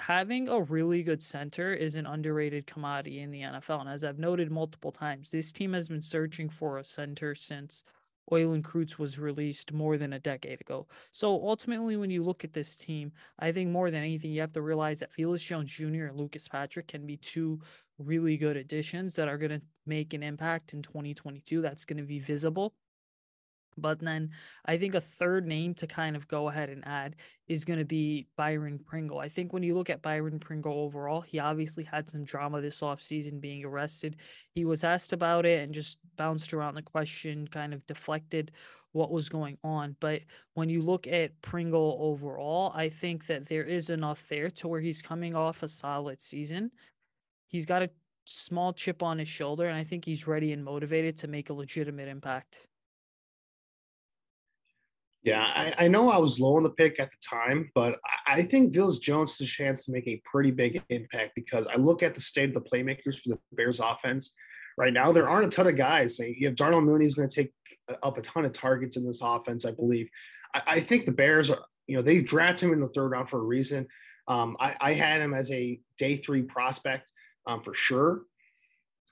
[0.00, 3.80] having a really good center is an underrated commodity in the NFL.
[3.80, 7.84] And as I've noted multiple times, this team has been searching for a center since
[8.30, 10.86] Olin Kreutz was released more than a decade ago.
[11.12, 14.52] So ultimately, when you look at this team, I think more than anything, you have
[14.52, 16.06] to realize that Velus Jones Jr.
[16.06, 17.60] and Lucas Patrick can be two
[17.98, 21.60] really good additions that are going to make an impact in 2022.
[21.60, 22.72] That's going to be visible.
[23.76, 24.30] But then
[24.64, 27.16] I think a third name to kind of go ahead and add
[27.48, 29.18] is going to be Byron Pringle.
[29.18, 32.80] I think when you look at Byron Pringle overall, he obviously had some drama this
[32.80, 34.16] offseason being arrested.
[34.54, 38.52] He was asked about it and just bounced around the question, kind of deflected
[38.92, 39.96] what was going on.
[40.00, 40.22] But
[40.54, 44.80] when you look at Pringle overall, I think that there is enough there to where
[44.80, 46.72] he's coming off a solid season.
[47.46, 47.90] He's got a
[48.24, 51.54] small chip on his shoulder, and I think he's ready and motivated to make a
[51.54, 52.68] legitimate impact.
[55.22, 58.42] Yeah, I, I, know I was low on the pick at the time, but I,
[58.42, 62.02] think Velus Jones has a chance to make a pretty big impact because I look
[62.02, 64.34] at the state of the playmakers for the Bears offense.
[64.78, 66.18] Right now, there aren't a ton of guys.
[66.18, 67.52] You have Darnell Mooney is going to take
[68.02, 70.08] up a ton of targets in this offense, I believe.
[70.54, 73.28] I, I think the Bears are, you know, they drafted him in the third round
[73.28, 73.88] for a reason.
[74.26, 77.12] Um, I, I, had him as a day three prospect
[77.46, 78.22] um, for sure.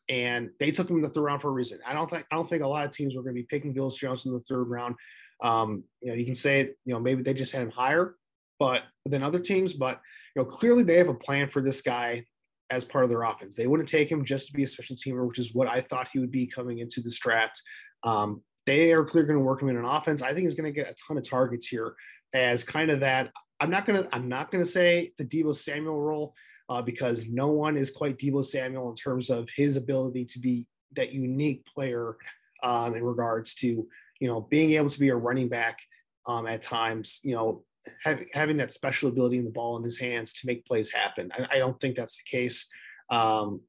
[0.09, 1.81] And they took him in the third round for a reason.
[1.87, 3.75] I don't think I don't think a lot of teams were going to be picking
[3.75, 4.95] Velus Jones in the third round.
[5.43, 8.15] Um, you know, you can say, you know, maybe they just had him higher,
[8.59, 10.01] but than other teams, but
[10.35, 12.25] you know, clearly they have a plan for this guy
[12.71, 13.57] as part of their offense.
[13.57, 16.11] They wouldn't take him just to be a special teamer, which is what I thought
[16.13, 17.63] he would be coming into this draft.
[18.03, 20.21] Um, they are clearly going to work him in an offense.
[20.23, 21.95] I think he's going to get a ton of targets here
[22.35, 23.31] as kind of that.
[23.61, 26.35] I'm not going to, I'm not to say the Deebo Samuel role
[26.69, 30.67] uh, because no one is quite Deebo Samuel in terms of his ability to be
[30.97, 32.17] that unique player
[32.63, 33.89] um, in regards to
[34.21, 35.79] you know, being able to be a running back
[36.27, 37.65] um, at times, you know,
[38.03, 41.31] having having that special ability in the ball in his hands to make plays happen.
[41.33, 42.69] I, I don't think that's the case
[43.11, 43.61] um,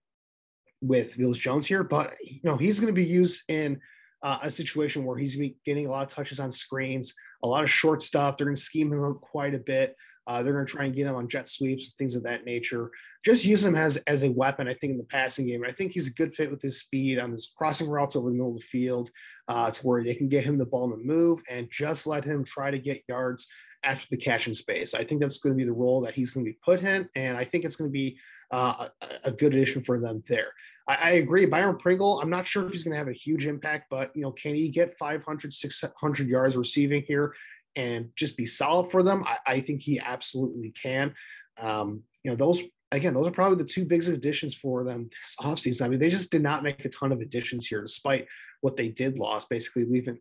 [0.81, 3.79] with Velus Jones here, but you know, he's going to be used in
[4.23, 7.69] uh, a situation where he's getting a lot of touches on screens, a lot of
[7.69, 8.37] short stuff.
[8.37, 9.95] They're going to scheme him up quite a bit.
[10.27, 12.91] Uh, they're going to try and get him on jet sweeps, things of that nature.
[13.25, 15.63] Just use him as as a weapon, I think, in the passing game.
[15.63, 18.29] And I think he's a good fit with his speed on his crossing routes over
[18.29, 19.09] the middle of the field,
[19.47, 22.23] uh, to where they can get him the ball in the move and just let
[22.23, 23.47] him try to get yards
[23.83, 24.93] after the catch in space.
[24.93, 27.09] I think that's going to be the role that he's going to be put in,
[27.15, 28.19] and I think it's going to be
[28.51, 30.47] uh, a, a, good addition for them there.
[30.87, 31.45] I, I, agree.
[31.45, 34.23] Byron Pringle, I'm not sure if he's going to have a huge impact, but you
[34.23, 37.35] know, can he get 500, 600 yards receiving here?
[37.75, 41.13] And just be solid for them, I, I think he absolutely can.
[41.59, 45.35] Um, you know, those again, those are probably the two biggest additions for them this
[45.39, 45.83] offseason.
[45.83, 48.27] I mean, they just did not make a ton of additions here, despite
[48.61, 50.19] what they did lost, basically leaving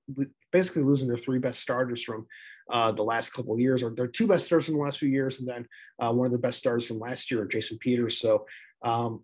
[0.53, 2.27] basically losing their three best starters from
[2.71, 5.09] uh, the last couple of years, or their two best starters in the last few
[5.09, 5.67] years, and then
[6.01, 8.21] uh, one of the best starters from last year, Jason Peters.
[8.21, 8.47] So,
[8.83, 9.23] um,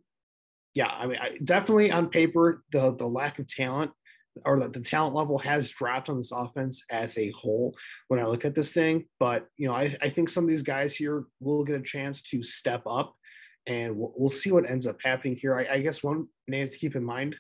[0.75, 3.93] yeah, I mean, I, definitely on paper, the the lack of talent
[4.45, 7.77] or the, the talent level has dropped on this offense as a whole
[8.09, 9.05] when I look at this thing.
[9.21, 12.23] But, you know, I, I think some of these guys here will get a chance
[12.23, 13.15] to step up
[13.67, 15.59] and we'll, we'll see what ends up happening here.
[15.59, 17.37] I, I, guess one name to keep in mind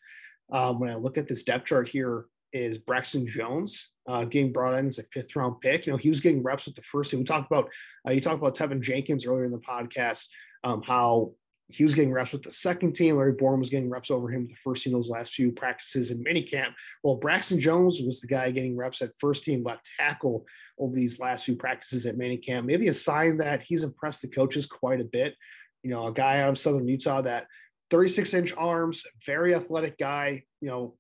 [0.52, 4.78] um, when I look at this depth chart here is Braxton Jones uh, getting brought
[4.78, 5.86] in as a fifth round pick.
[5.86, 7.20] You know, he was getting reps with the first team.
[7.20, 7.70] We talked about,
[8.06, 10.28] uh, you talked about Teven Jenkins earlier in the podcast,
[10.62, 11.32] um, how
[11.68, 13.16] he was getting reps with the second team.
[13.16, 16.10] Larry Borom was getting reps over him with the first team those last few practices
[16.10, 16.74] in minicamp.
[17.02, 20.46] Well, Braxton Jones was the guy getting reps at first team left tackle
[20.78, 22.64] over these last few practices at minicamp.
[22.64, 25.34] Maybe a sign that he's impressed the coaches quite a bit.
[25.82, 27.46] You know, a guy out of Southern Utah that
[27.90, 30.96] 36 inch arms, very athletic guy, you know,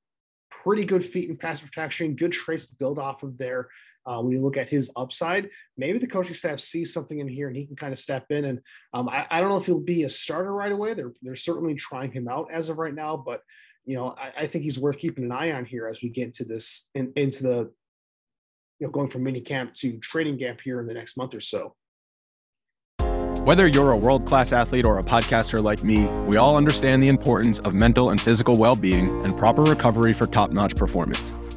[0.50, 3.68] pretty good feet and pass protection, good traits to build off of there
[4.06, 7.48] uh, when you look at his upside, maybe the coaching staff sees something in here
[7.48, 8.44] and he can kind of step in.
[8.44, 8.60] And
[8.92, 10.94] um, I, I, don't know if he'll be a starter right away.
[10.94, 13.40] They're they're certainly trying him out as of right now, but
[13.84, 16.26] you know I, I think he's worth keeping an eye on here as we get
[16.26, 17.70] into this in, into the
[18.78, 21.40] you know going from mini camp to training camp here in the next month or
[21.40, 21.74] so.
[23.44, 27.08] Whether you're a world class athlete or a podcaster like me, we all understand the
[27.08, 31.34] importance of mental and physical well being and proper recovery for top notch performance.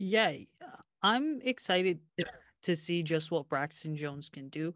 [0.00, 0.32] Yeah,
[0.62, 2.00] uh, I'm excited
[2.62, 4.74] to see just what Braxton Jones can do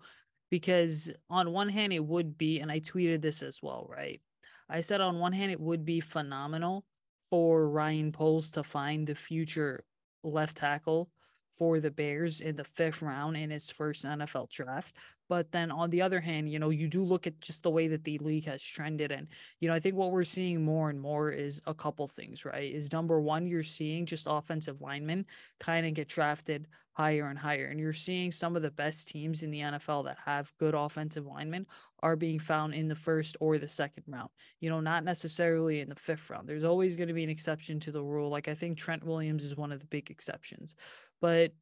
[0.50, 4.20] because on one hand it would be and I tweeted this as well, right?
[4.68, 6.84] I said on one hand it would be phenomenal
[7.28, 9.84] for Ryan Poles to find the future
[10.22, 11.10] left tackle
[11.56, 14.94] for the Bears in the fifth round in his first NFL draft.
[15.28, 17.88] But then on the other hand, you know, you do look at just the way
[17.88, 19.10] that the league has trended.
[19.10, 19.28] And,
[19.60, 22.72] you know, I think what we're seeing more and more is a couple things, right?
[22.72, 25.26] Is number one, you're seeing just offensive linemen
[25.60, 27.66] kind of get drafted higher and higher.
[27.66, 31.26] And you're seeing some of the best teams in the NFL that have good offensive
[31.26, 31.66] linemen
[32.00, 34.28] are being found in the first or the second round,
[34.60, 36.48] you know, not necessarily in the fifth round.
[36.48, 38.30] There's always going to be an exception to the rule.
[38.30, 40.76] Like I think Trent Williams is one of the big exceptions.
[41.20, 41.52] But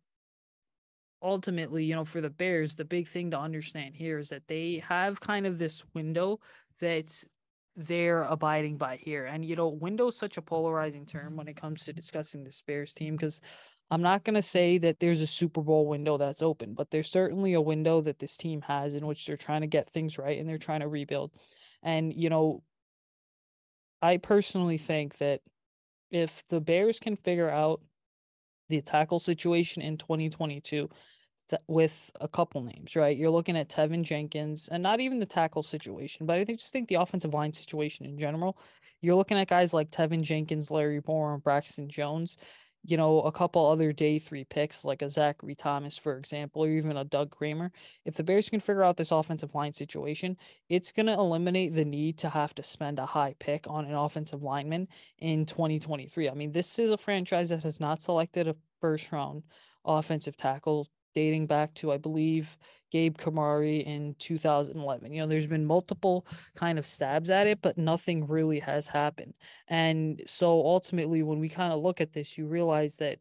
[1.22, 4.82] ultimately, you know, for the Bears, the big thing to understand here is that they
[4.88, 6.40] have kind of this window
[6.80, 7.22] that
[7.76, 9.24] they're abiding by here.
[9.24, 12.62] And, you know, window is such a polarizing term when it comes to discussing this
[12.66, 13.40] Bears team because
[13.90, 17.10] I'm not going to say that there's a Super Bowl window that's open, but there's
[17.10, 20.38] certainly a window that this team has in which they're trying to get things right
[20.38, 21.32] and they're trying to rebuild.
[21.82, 22.62] And, you know,
[24.00, 25.40] I personally think that
[26.10, 27.80] if the Bears can figure out
[28.72, 30.88] the tackle situation in 2022
[31.50, 33.16] th- with a couple names, right?
[33.16, 36.72] You're looking at Teven Jenkins and not even the tackle situation, but I think just
[36.72, 38.56] think the offensive line situation in general.
[39.02, 42.36] You're looking at guys like Teven Jenkins, Larry Borom, Braxton Jones,
[42.84, 46.68] you know, a couple other day three picks like a Zachary Thomas, for example, or
[46.68, 47.70] even a Doug Kramer.
[48.04, 50.36] If the Bears can figure out this offensive line situation,
[50.68, 53.94] it's going to eliminate the need to have to spend a high pick on an
[53.94, 56.28] offensive lineman in 2023.
[56.28, 59.44] I mean, this is a franchise that has not selected a first round
[59.84, 62.56] offensive tackle dating back to, I believe,
[62.92, 65.12] Gabe Carimi in 2011.
[65.12, 69.34] You know, there's been multiple kind of stabs at it, but nothing really has happened.
[69.66, 73.18] And so ultimately, when we kind of look at this, you realize that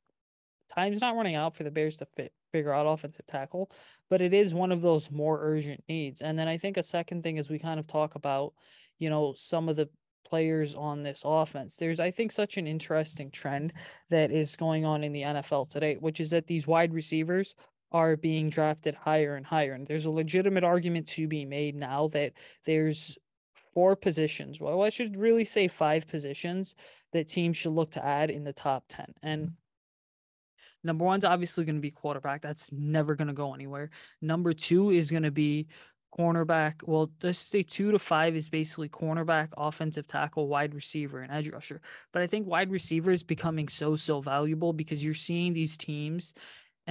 [0.73, 3.71] time's not running out for the Bears to fit, figure out offensive tackle,
[4.09, 6.21] but it is one of those more urgent needs.
[6.21, 8.53] And then I think a second thing is we kind of talk about,
[8.99, 9.89] you know, some of the
[10.25, 11.77] players on this offense.
[11.77, 13.73] There's, I think, such an interesting trend
[14.09, 17.55] that is going on in the NFL today, which is that these wide receivers
[17.91, 19.73] are being drafted higher and higher.
[19.73, 22.33] And there's a legitimate argument to be made now that
[22.65, 23.17] there's
[23.73, 24.59] four positions.
[24.59, 26.75] Well, I should really say five positions
[27.13, 29.13] that teams should look to add in the top 10.
[29.21, 29.53] And mm-hmm.
[30.83, 32.41] number one's obviously going to be quarterback.
[32.41, 33.89] That's never going to go anywhere.
[34.21, 35.67] Number two is going to be
[36.17, 36.75] cornerback.
[36.83, 41.49] Well, let's say two to five is basically cornerback, offensive tackle, wide receiver, and edge
[41.49, 41.81] rusher.
[42.11, 46.33] But I think wide receiver is becoming so, so valuable because you're seeing these teams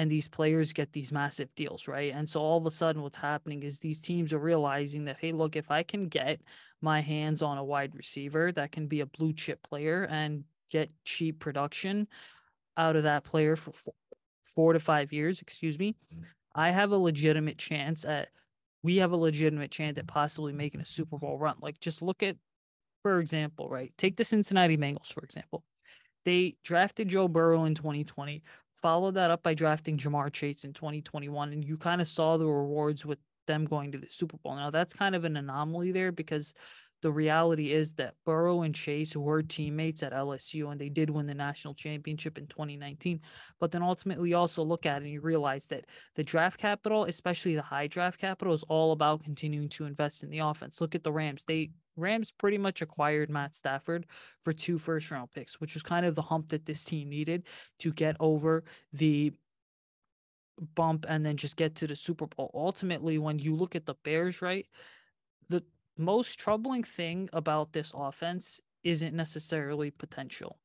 [0.01, 2.15] and these players get these massive deals, right?
[2.15, 5.31] And so all of a sudden, what's happening is these teams are realizing that, hey,
[5.31, 6.41] look, if I can get
[6.81, 10.89] my hands on a wide receiver that can be a blue chip player and get
[11.05, 12.09] cheap production
[12.79, 13.93] out of that player for four,
[14.47, 16.25] four to five years, excuse me, mm.
[16.55, 18.29] I have a legitimate chance at,
[18.83, 21.57] we have a legitimate chance at possibly making a Super Bowl run.
[21.61, 22.37] Like, just look at,
[23.03, 23.93] for example, right?
[23.99, 25.63] Take the Cincinnati Bengals, for example.
[26.25, 28.43] They drafted Joe Burrow in 2020,
[28.81, 32.47] followed that up by drafting Ja'Marr Chase in 2021, and you kind of saw the
[32.47, 34.55] rewards with them going to the Super Bowl.
[34.55, 36.55] Now, that's kind of an anomaly there because
[37.03, 41.27] the reality is that Burrow and Chase were teammates at LSU and they did win
[41.27, 43.21] the national championship in 2019.
[43.59, 47.05] But then ultimately, you also look at it and you realize that the draft capital,
[47.05, 50.81] especially the high draft capital, is all about continuing to invest in the offense.
[50.81, 51.45] Look at the Rams.
[51.47, 54.07] They Rams pretty much acquired Matt Stafford
[54.43, 57.45] for two first round picks, which was kind of the hump that this team needed
[57.81, 59.33] to get over the
[60.75, 62.51] bump and then just get to the Super Bowl.
[62.55, 64.67] Ultimately, when you look at the Bears, right,
[65.49, 65.63] the
[65.97, 70.59] most troubling thing about this offense isn't necessarily potential.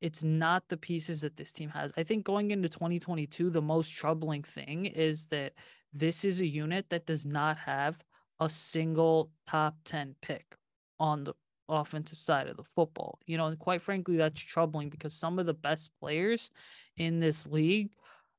[0.00, 1.92] It's not the pieces that this team has.
[1.96, 5.54] I think going into 2022, the most troubling thing is that
[5.92, 7.96] this is a unit that does not have
[8.38, 10.54] a single top 10 pick
[11.00, 11.34] on the
[11.68, 13.18] offensive side of the football.
[13.26, 16.50] You know, and quite frankly, that's troubling because some of the best players
[16.96, 17.90] in this league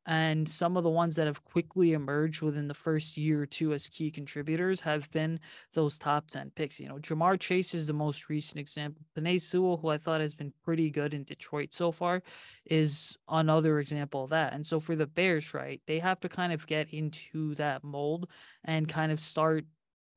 [0.05, 3.73] and some of the ones that have quickly emerged within the first year or two
[3.73, 5.39] as key contributors have been
[5.73, 6.79] those top 10 picks.
[6.79, 9.03] You know, Ja'Marr Chase is the most recent example.
[9.15, 12.23] Penei Sewell, who I thought has been pretty good in Detroit so far,
[12.65, 14.53] is another example of that.
[14.53, 18.29] And so for the Bears, right, they have to kind of get into that mold
[18.63, 19.65] and kind of start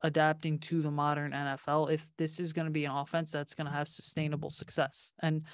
[0.03, 3.67] adapting to the modern NFL if this is going to be an offense that's going
[3.67, 5.13] to have sustainable success.
[5.21, 5.45] And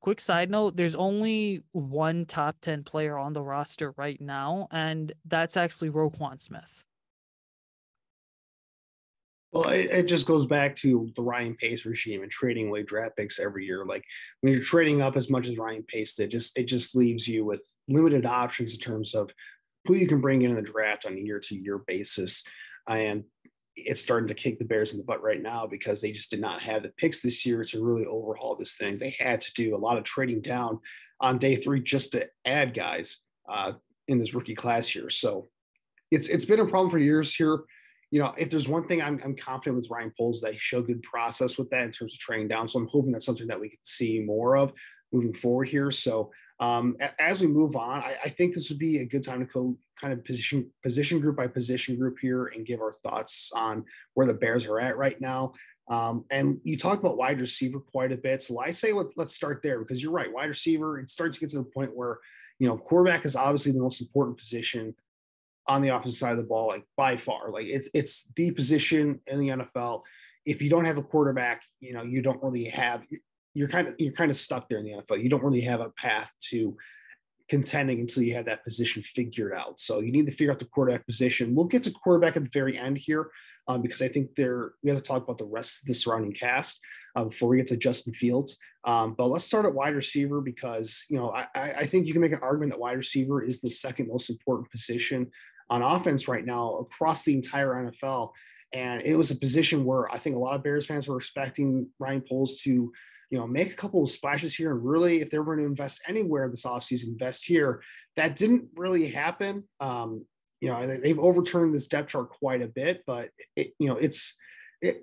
[0.00, 5.12] Quick side note, there's only one top 10 player on the roster right now, and
[5.26, 6.84] that's actually Roquan Smith.
[9.52, 13.16] Well, it, it, just goes back to the Ryan Pace regime and trading away draft
[13.16, 13.84] picks every year.
[13.84, 14.04] Like
[14.40, 17.44] when you're trading up as much as Ryan Pace did, just it just leaves you
[17.44, 19.30] with limited options in terms of
[19.86, 22.44] who you can bring in, in the draft on a year to year basis.
[22.88, 23.24] And
[23.86, 26.40] it's starting to kick the Bears in the butt right now because they just did
[26.40, 28.96] not have the picks this year to really overhaul this thing.
[28.96, 30.80] They had to do a lot of trading down
[31.20, 33.18] on day three just to add guys
[33.50, 33.72] uh,
[34.08, 35.10] in this rookie class here.
[35.10, 35.48] So
[36.10, 37.60] it's it's been a problem for years here.
[38.10, 40.88] You know, if there's one thing I'm, I'm confident with Ryan Poles that he showed
[40.88, 42.68] good process with that in terms of trading down.
[42.68, 44.72] So I'm hoping that's something that we can see more of
[45.12, 45.92] moving forward here.
[45.92, 49.40] So um, as we move on, I, I, think this would be a good time
[49.40, 53.50] to go kind of position position group by position group here and give our thoughts
[53.56, 53.82] on
[54.12, 55.54] where the Bears are at right now.
[55.88, 58.42] Um, and you talk about wide receiver quite a bit.
[58.42, 60.32] So I say let, let's start there because you're right.
[60.32, 62.18] Wide receiver, it starts to get to the point where,
[62.58, 64.94] you know, quarterback is obviously the most important position
[65.66, 67.50] on the offensive side of the ball, like by far.
[67.50, 70.02] Like it's it's the position in the NFL.
[70.44, 73.02] If you don't have a quarterback, you know, you don't really have
[73.54, 75.22] you're kind of you're kind of stuck there in the NFL.
[75.22, 76.76] You don't really have a path to
[77.48, 79.80] contending until you have that position figured out.
[79.80, 81.54] So you need to figure out the quarterback position.
[81.54, 83.28] We'll get to quarterback at the very end here
[83.66, 86.32] um, because I think there we have to talk about the rest of the surrounding
[86.32, 86.80] cast
[87.16, 88.56] uh, before we get to Justin Fields.
[88.84, 92.22] Um, but let's start at wide receiver because you know I, I think you can
[92.22, 95.30] make an argument that wide receiver is the second most important position
[95.68, 98.30] on offense right now across the entire NFL.
[98.72, 101.88] And it was a position where I think a lot of Bears fans were expecting
[101.98, 102.92] Ryan Poles to
[103.30, 105.64] you know, make a couple of splashes here and really, if they were going to
[105.64, 107.82] invest anywhere this offseason, invest here.
[108.16, 109.64] That didn't really happen.
[109.78, 110.26] Um,
[110.60, 114.36] you know, they've overturned this depth chart quite a bit, but it, you know, it's
[114.82, 114.96] it,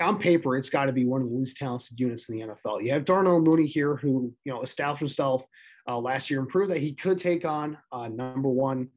[0.00, 2.82] on paper, it's got to be one of the least talented units in the NFL.
[2.82, 5.44] You have Darnell Mooney here, who you know established himself
[5.88, 8.88] uh, last year and proved that he could take on uh, number one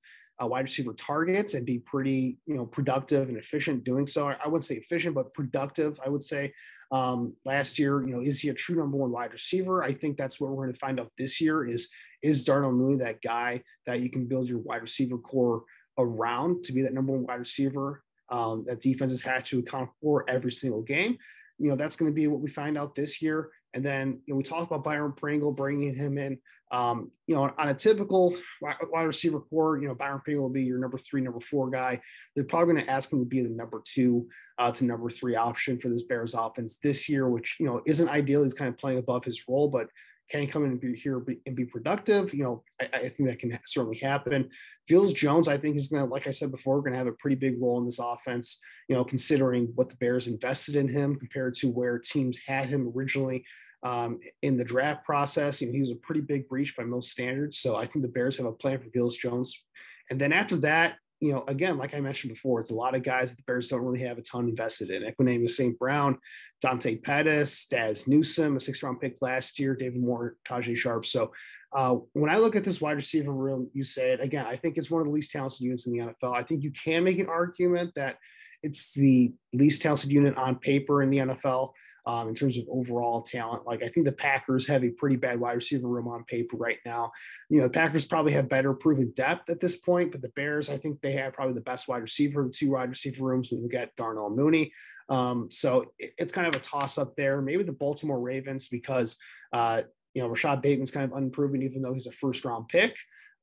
[0.42, 4.28] uh, wide receiver targets and be pretty, you know, productive and efficient doing so.
[4.28, 6.00] I, I wouldn't say efficient, but productive.
[6.06, 6.54] I would say
[6.92, 8.06] um, last year.
[8.06, 9.84] You know, is he a true number one wide receiver?
[9.84, 11.68] I think that's what we're going to find out this year.
[11.68, 11.90] Is
[12.22, 15.64] is Darnell Mooney that guy that you can build your wide receiver core
[15.98, 20.30] around to be that number one wide receiver um, that defenses had to account for
[20.30, 21.18] every single game?
[21.58, 23.50] You know, that's going to be what we find out this year.
[23.76, 26.40] And then you know, we talked about Byron Pringle bringing him in.
[26.72, 30.64] Um, you know, on a typical wide receiver core, you know, Byron Pringle will be
[30.64, 32.02] your number three, number four guy.
[32.34, 35.36] They're probably going to ask him to be the number two uh, to number three
[35.36, 38.44] option for this Bears offense this year, which you know isn't ideal.
[38.44, 39.90] He's kind of playing above his role, but
[40.30, 42.34] can he come in and be here and be productive?
[42.34, 44.50] You know, I, I think that can certainly happen.
[44.90, 47.12] Velus Jones, I think, is going to, like I said before, going to have a
[47.14, 48.60] pretty big role in this offense.
[48.88, 52.92] You know, considering what the Bears invested in him compared to where teams had him
[52.96, 53.46] originally
[53.86, 55.62] um, in the draft process.
[55.62, 57.60] You know, he was a pretty big breach by most standards.
[57.60, 59.64] So I think the Bears have a plan for Velus Jones.
[60.10, 63.04] And then after that, you know, again, like I mentioned before, it's a lot of
[63.04, 65.04] guys that the Bears don't really have a ton invested in.
[65.04, 65.78] Equanimeous St.
[65.78, 66.18] Brown,
[66.62, 71.06] Dante Pettis, Dazz Newsome, a six round pick last year, David Moore, Tajae Sharpe.
[71.06, 71.32] So
[71.72, 74.78] uh, when I look at this wide receiver room, you say it again, I think
[74.78, 76.36] it's one of the least talented units in the NFL.
[76.36, 78.18] I think you can make an argument that
[78.64, 81.72] it's the least talented unit on paper in the NFL
[82.08, 83.66] um, in terms of overall talent.
[83.66, 86.78] Like I think the Packers have a pretty bad wide receiver room on paper right
[86.86, 87.12] now.
[87.50, 90.70] You know, the Packers probably have better proven depth at this point, but the Bears,
[90.70, 93.52] I think they have probably the best wide receiver, two wide receiver rooms.
[93.52, 94.72] We look at Darnell Mooney.
[95.10, 97.42] Um, so it, it's kind of a toss up there.
[97.42, 99.18] Maybe the Baltimore Ravens because
[99.54, 99.84] uh,
[100.14, 102.96] you know Rashod Bateman's kind of unproven, even though he's a first round pick.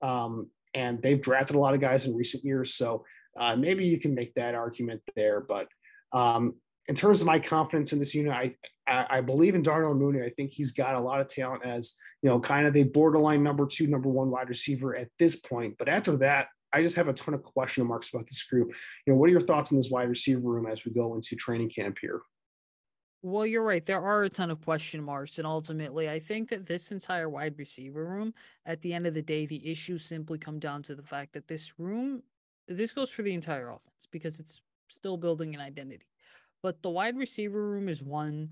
[0.03, 3.05] Um, and they've drafted a lot of guys in recent years, so
[3.39, 5.41] uh, maybe you can make that argument there.
[5.41, 5.69] But
[6.13, 6.55] um,
[6.89, 8.55] in terms of my confidence in this unit, I,
[8.87, 10.23] I, I believe in Darnell Mooney.
[10.23, 13.43] I think he's got a lot of talent as you know, kind of a borderline
[13.43, 15.77] number two, number one wide receiver at this point.
[15.79, 18.69] But after that, I just have a ton of question marks about this group.
[19.07, 21.37] You know, what are your thoughts on this wide receiver room as we go into
[21.37, 22.23] training camp here?
[23.25, 23.85] Well, you're right.
[23.85, 25.39] There are a ton of question marks.
[25.39, 28.35] And ultimately, I think that this entire wide receiver room,
[28.67, 31.47] at the end of the day, the issues simply come down to the fact that
[31.47, 32.23] this room,
[32.67, 36.07] this goes for the entire offense because it's still building an identity.
[36.63, 38.51] But the wide receiver room is one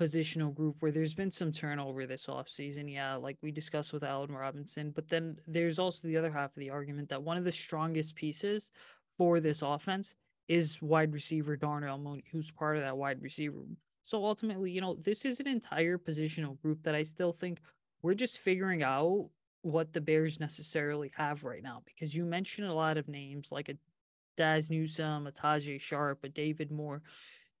[0.00, 2.92] positional group where there's been some turnover this offseason.
[2.92, 4.90] Yeah, like we discussed with Allen Robinson.
[4.90, 8.14] But then there's also the other half of the argument that one of the strongest
[8.14, 8.70] pieces
[9.16, 10.14] for this offense
[10.48, 13.76] is wide receiver Darnell Mooney, who's part of that wide receiver room.
[14.02, 17.60] So ultimately, you know, this is an entire positional group that I still think
[18.02, 19.30] we're just figuring out
[19.62, 21.82] what the Bears necessarily have right now.
[21.84, 23.76] Because you mentioned a lot of names like a
[24.36, 27.02] Dazz Newsome, a Tajae Sharpe, a David Moore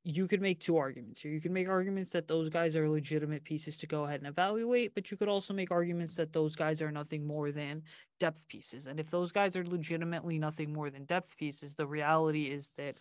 [0.04, 1.30] you could make two arguments here.
[1.30, 4.94] You can make arguments that those guys are legitimate pieces to go ahead and evaluate,
[4.94, 7.82] but you could also make arguments that those guys are nothing more than
[8.18, 8.88] depth pieces.
[8.88, 12.96] And if those guys are legitimately nothing more than depth pieces, the reality is that,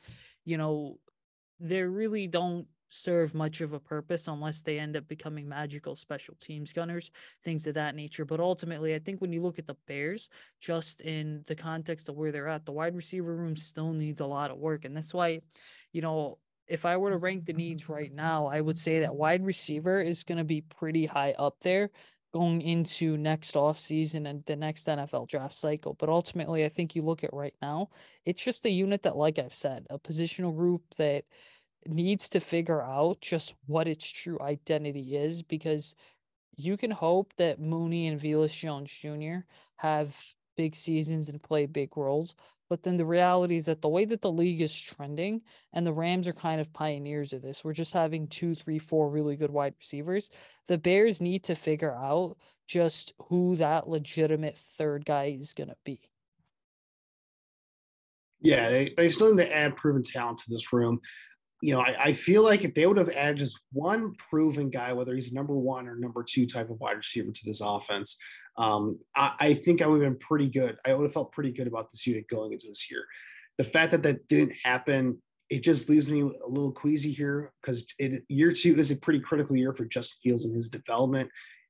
[0.45, 0.99] you know,
[1.59, 6.35] they really don't serve much of a purpose unless they end up becoming magical special
[6.39, 7.09] teams gunners,
[7.43, 8.25] things of that nature.
[8.25, 10.29] But ultimately, I think when you look at the Bears,
[10.59, 14.25] just in the context of where they're at, the wide receiver room still needs a
[14.25, 14.85] lot of work.
[14.85, 15.41] And that's why,
[15.93, 16.37] you know,
[16.67, 20.01] if I were to rank the needs right now, I would say that wide receiver
[20.01, 21.89] is going to be pretty high up there
[22.33, 25.93] going into next off season and the next NFL draft cycle.
[25.93, 27.89] But ultimately, I think you look at right now,
[28.25, 31.25] it's just a unit that, like I've said, a positional group that
[31.87, 35.95] needs to figure out just what its true identity is because
[36.55, 39.45] you can hope that Mooney and Velus Jones Jr.
[39.77, 40.15] have
[40.57, 42.35] big seasons and play big roles.
[42.69, 45.41] But then the reality is that the way that the league is trending,
[45.73, 49.09] and the Rams are kind of pioneers of this, we're just having two, three, four
[49.09, 50.29] really good wide receivers.
[50.67, 55.75] The Bears need to figure out just who that legitimate third guy is going to
[55.83, 55.99] be.
[58.39, 61.01] Yeah, they, they still need to add proven talent to this room.
[61.61, 64.93] You know, I, I feel like if they would have added just one proven guy,
[64.93, 68.17] whether he's number one or number two type of wide receiver to this offense,
[68.57, 70.77] um, I, I, think I would have been pretty good.
[70.85, 73.05] I would have felt pretty good about this unit going into this year.
[73.57, 77.85] The fact that that didn't happen, it just leaves me a little queasy here because
[78.27, 81.29] year two is a pretty critical year for Justin Fields and his development.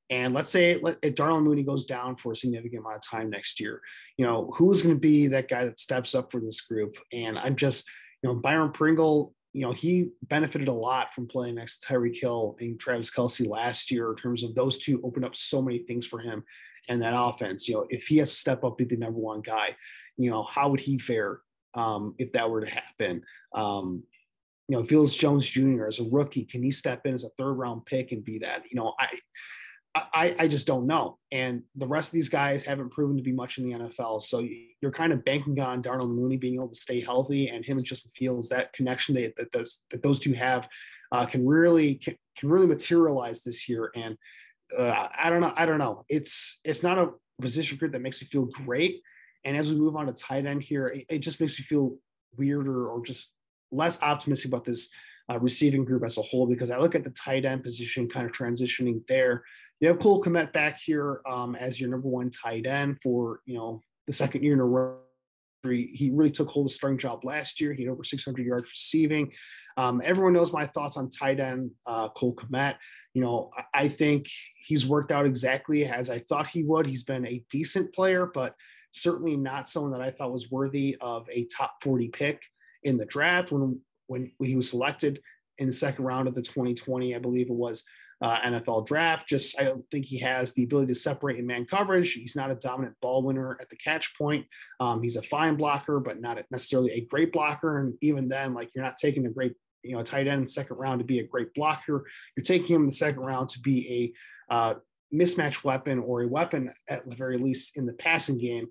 [0.09, 3.29] And let's say let, if Darnell Mooney goes down for a significant amount of time
[3.29, 3.81] next year,
[4.17, 6.95] you know, who's going to be that guy that steps up for this group?
[7.13, 7.89] And I'm just,
[8.21, 12.19] you know, Byron Pringle, you know, he benefited a lot from playing next to Tyreek
[12.19, 15.79] Hill and Travis Kelce last year in terms of those two opened up so many
[15.79, 16.43] things for him
[16.87, 17.67] and that offense.
[17.67, 19.75] You know, if he has to step up, be the number one guy,
[20.17, 21.41] you know, how would he fare
[21.73, 23.23] um, if that were to happen?
[23.53, 24.03] Um,
[24.67, 25.87] you know, Velus Jones Jr.
[25.87, 28.63] as a rookie, can he step in as a third round pick and be that?
[28.71, 29.07] You know, I,
[29.93, 31.17] I, I just don't know.
[31.31, 34.21] And the rest of these guys haven't proven to be much in the NFL.
[34.21, 34.47] So
[34.81, 37.85] you're kind of banking on Darnell Mooney being able to stay healthy and him and
[37.85, 40.69] Justin Fields, that connection that, that those, that those two have
[41.11, 43.91] uh, can really, can, can really materialize this year.
[43.93, 44.17] And
[44.77, 45.53] uh, I don't know.
[45.55, 46.05] I don't know.
[46.09, 49.01] It's it's not a position group that makes me feel great.
[49.43, 51.97] And as we move on to tight end here, it, it just makes me feel
[52.37, 53.31] weirder or just
[53.71, 54.89] less optimistic about this
[55.29, 58.25] uh, receiving group as a whole because I look at the tight end position kind
[58.25, 59.43] of transitioning there.
[59.81, 63.57] You have Cole Kmet back here um, as your number one tight end for you
[63.57, 64.97] know the second year in a row.
[65.63, 67.73] He really took hold of the starting job last year.
[67.73, 69.31] He had over 600 yards receiving.
[69.77, 72.75] Um, everyone knows my thoughts on tight end uh, Cole Kmet.
[73.13, 76.85] You know, I, I think he's worked out exactly as I thought he would.
[76.85, 78.55] He's been a decent player, but
[78.91, 82.41] certainly not someone that I thought was worthy of a top 40 pick
[82.83, 85.21] in the draft when when, when he was selected
[85.57, 87.83] in the second round of the 2020, I believe it was.
[88.21, 89.27] Uh, NFL draft.
[89.27, 92.13] Just I don't think he has the ability to separate in man coverage.
[92.13, 94.45] He's not a dominant ball winner at the catch point.
[94.79, 97.79] Um, he's a fine blocker, but not necessarily a great blocker.
[97.79, 100.77] And even then, like you're not taking a great you know, tight end in second
[100.77, 102.05] round to be a great blocker.
[102.35, 104.13] You're taking him in the second round to be
[104.49, 104.73] a uh,
[105.13, 108.67] mismatch weapon or a weapon at the very least in the passing game.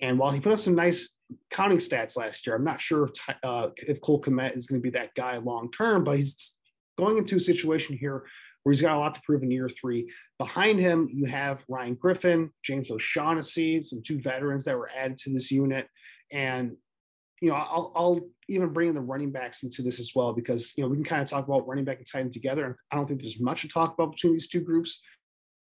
[0.00, 1.16] And while he put up some nice
[1.50, 4.82] counting stats last year, I'm not sure if, uh, if Cole Kmet is going to
[4.82, 6.54] be that guy long term, but he's
[6.98, 8.24] going into a situation here
[8.64, 10.10] where he's got a lot to prove in year three.
[10.38, 15.32] Behind him, you have Ryan Griffin, James O'Shaughnessy, some two veterans that were added to
[15.32, 15.86] this unit.
[16.32, 16.76] And
[17.40, 20.72] you know, I'll, I'll even bring in the running backs into this as well because
[20.76, 22.76] you know we can kind of talk about running back and tight end together.
[22.90, 25.02] I don't think there's much to talk about between these two groups.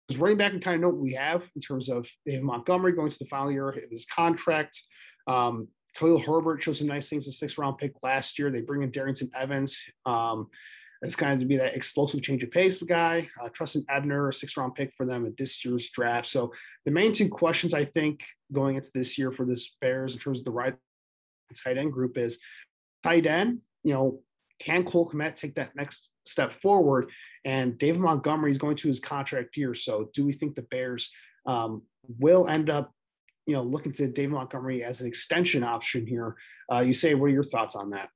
[0.06, 2.92] Because running back, and kind of know what we have in terms of David Montgomery
[2.92, 4.78] going to the final year of his contract.
[5.26, 7.26] Um, Khalil Herbert showed some nice things.
[7.26, 8.50] A six round pick last year.
[8.50, 9.78] They bring in Darrynton Evans.
[10.04, 10.48] Um,
[11.02, 13.28] it's kind of to be that explosive change of pace guy.
[13.42, 16.26] Uh, Trestan Ebner, six round pick for them at this year's draft.
[16.26, 16.52] So
[16.84, 20.40] the main two questions I think going into this year for this Bears in terms
[20.40, 20.74] of the right
[21.62, 22.40] tight end group is
[23.02, 24.20] tight end, you know,
[24.58, 27.10] can Cole Kmet take that next step forward?
[27.44, 29.74] And David Montgomery is going to his contract year.
[29.74, 31.12] So do we think the Bears
[31.46, 31.82] um,
[32.18, 32.92] will end up,
[33.46, 36.36] you know, looking to David Montgomery as an extension option here?
[36.72, 38.08] Uh, you say, what are your thoughts on that?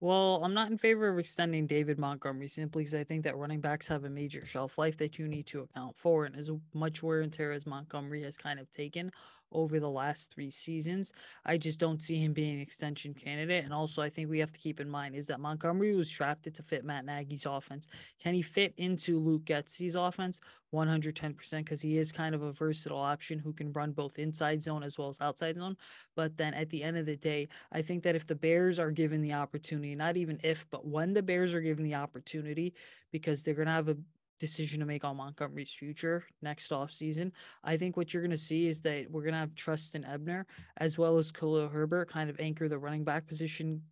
[0.00, 3.60] Well, I'm not in favor of extending David Montgomery simply because I think that running
[3.60, 6.24] backs have a major shelf life that you need to account for.
[6.24, 9.10] And as much wear and tear as Montgomery has kind of taken,
[9.52, 11.12] over the last three seasons.
[11.44, 13.64] I just don't see him being an extension candidate.
[13.64, 16.54] And also, I think we have to keep in mind is that Montgomery was drafted
[16.56, 17.88] to fit Matt Nagy's offense.
[18.22, 20.40] Can he fit into Luke Getsy's offense?
[20.74, 24.82] 110% because he is kind of a versatile option who can run both inside zone
[24.82, 25.76] as well as outside zone.
[26.14, 28.90] But then at the end of the day, I think that if the Bears are
[28.90, 32.74] given the opportunity, not even if, but when the Bears are given the opportunity,
[33.10, 33.96] because they're going to have a
[34.38, 37.32] decision to make on Montgomery's future next offseason.
[37.64, 40.46] I think what you're going to see is that we're going to have Trestan Ebner
[40.76, 43.82] as well as Khalil Herbert kind of anchor the running back position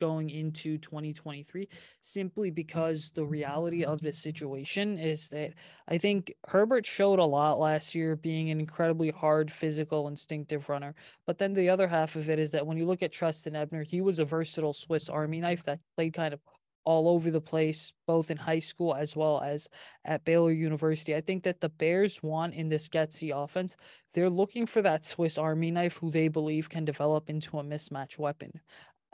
[0.00, 1.68] going into 2023
[2.00, 5.54] simply because the reality of the situation is that
[5.88, 10.94] I think Herbert showed a lot last year being an incredibly hard physical instinctive runner
[11.26, 13.84] but then the other half of it is that when you look at Trestan Ebner
[13.84, 16.40] he was a versatile Swiss army knife that played kind of
[16.86, 19.68] all over the place, both in high school as well as
[20.04, 21.14] at Baylor University.
[21.14, 23.76] I think that the Bears want in this Getsy offense,
[24.14, 28.18] they're looking for that Swiss Army knife who they believe can develop into a mismatch
[28.18, 28.60] weapon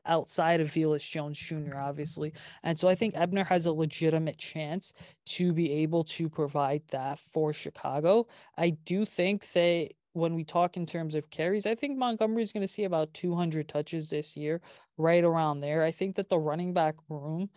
[0.05, 2.33] outside of Velus Jones Jr., obviously.
[2.63, 4.93] And so I think Ebner has a legitimate chance
[5.27, 8.27] to be able to provide that for Chicago.
[8.59, 12.53] I do think that when we talk in terms of carries, I think Montgomery is
[12.53, 14.61] going to see about 200 touches this year,
[14.99, 15.83] right around there.
[15.83, 17.51] I think that the running back room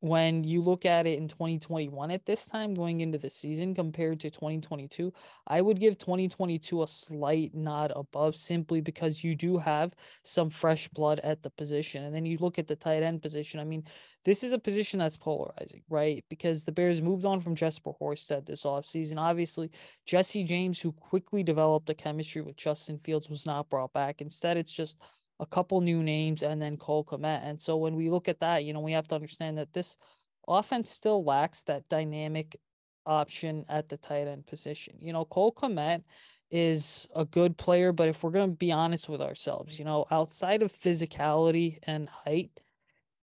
[0.00, 4.20] when you look at it in 2021 at this time going into the season compared
[4.20, 5.12] to 2022,
[5.46, 9.92] I would give 2022 a slight nod above simply because you do have
[10.22, 12.04] some fresh blood at the position.
[12.04, 13.58] And then you look at the tight end position.
[13.58, 13.84] I mean,
[14.24, 16.24] this is a position that's polarizing, right?
[16.28, 19.18] Because the Bears moved on from Jesper Horsted this offseason.
[19.18, 19.70] Obviously,
[20.06, 24.20] Jesse James, who quickly developed a chemistry with Justin Fields, was not brought back.
[24.20, 24.98] Instead, it's just
[25.40, 27.40] a couple new names and then Cole Kmet.
[27.44, 29.96] And so when we look at that, you know, we have to understand that this
[30.46, 32.56] offense still lacks that dynamic
[33.06, 34.96] option at the tight end position.
[35.00, 36.02] You know, Cole Kmet
[36.50, 40.06] is a good player, but if we're going to be honest with ourselves, you know,
[40.10, 42.50] outside of physicality and height,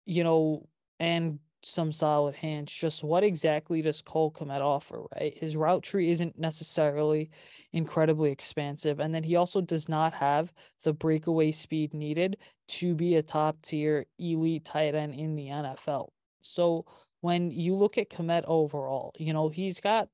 [0.05, 0.67] you know,
[0.99, 2.71] and some solid hands.
[2.71, 5.37] Just what exactly does Cole Kmet offer, right?
[5.37, 7.29] His route tree isn't necessarily
[7.71, 8.99] incredibly expansive.
[8.99, 10.53] And then he also does not have
[10.83, 12.37] the breakaway speed needed
[12.67, 16.09] to be a top tier elite tight end in the NFL.
[16.41, 16.85] So
[17.21, 20.09] when you look at Kmet overall, you know, he's got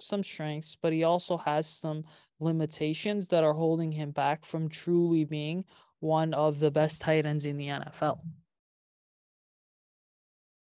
[0.00, 2.04] some strengths, but he also has some
[2.40, 5.64] limitations that are holding him back from truly being
[6.00, 8.18] one of the best tight ends in the NFL.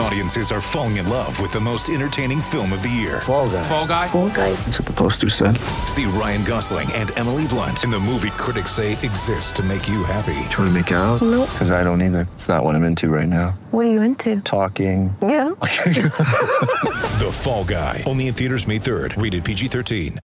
[0.00, 3.20] Audiences are falling in love with the most entertaining film of the year.
[3.20, 3.62] Fall Guy.
[3.64, 4.06] Fall Guy.
[4.06, 4.52] Fall Guy.
[4.52, 5.56] That's what the poster said.
[5.86, 10.04] See Ryan Gosling and Emily Blunt in the movie critics say exists to make you
[10.04, 10.38] happy.
[10.50, 11.20] Trying to make it out?
[11.20, 11.48] Nope.
[11.50, 12.28] Because I don't either.
[12.34, 13.58] It's not what I'm into right now.
[13.72, 14.40] What are you into?
[14.42, 15.14] Talking.
[15.20, 15.48] Yeah.
[15.60, 18.04] the Fall Guy.
[18.06, 19.20] Only in theaters May 3rd.
[19.20, 20.20] Rated PG 13.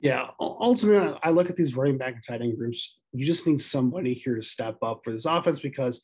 [0.00, 2.96] Yeah, ultimately, I look at these running back and tight end groups.
[3.12, 6.00] You just need somebody here to step up for this offense because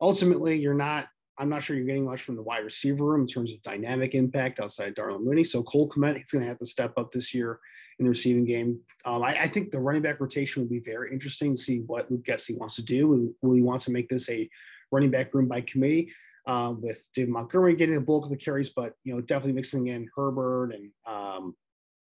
[0.00, 1.06] ultimately, you're not.
[1.38, 4.14] I'm not sure you're getting much from the wide receiver room in terms of dynamic
[4.14, 5.44] impact outside Darnell Mooney.
[5.44, 7.60] So Cole Kmet, he's going to have to step up this year
[7.98, 8.80] in the receiving game.
[9.04, 12.10] Um, I, I, think the running back rotation will be very interesting to see what
[12.10, 13.34] Luke Getsy wants to do.
[13.42, 14.48] Will he want to make this a
[14.90, 16.10] running back room by committee?
[16.46, 19.88] Um, with David Montgomery getting the bulk of the carries, but you know definitely mixing
[19.88, 21.54] in Herbert and um,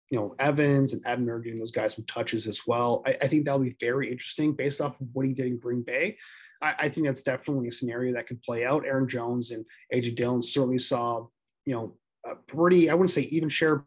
[0.10, 3.04] you know, Evans and Ebner getting those guys some touches as well.
[3.06, 5.82] I, I think that'll be very interesting based off of what he did in Green
[5.82, 6.18] Bay.
[6.62, 8.86] I, I, think that's definitely a scenario that could play out.
[8.86, 11.28] Aaron Jones and AJ Dillon certainly saw,
[11.66, 11.95] you know,
[12.26, 13.86] a pretty, I wouldn't say even share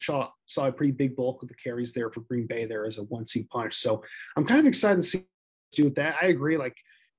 [0.00, 2.98] saw, saw a pretty big bulk of the carries there for Green Bay there as
[2.98, 3.74] a one seat punch.
[3.74, 4.02] So
[4.36, 5.24] I'm kind of excited to see
[5.72, 6.16] do with that.
[6.20, 6.56] I agree.
[6.56, 6.76] Like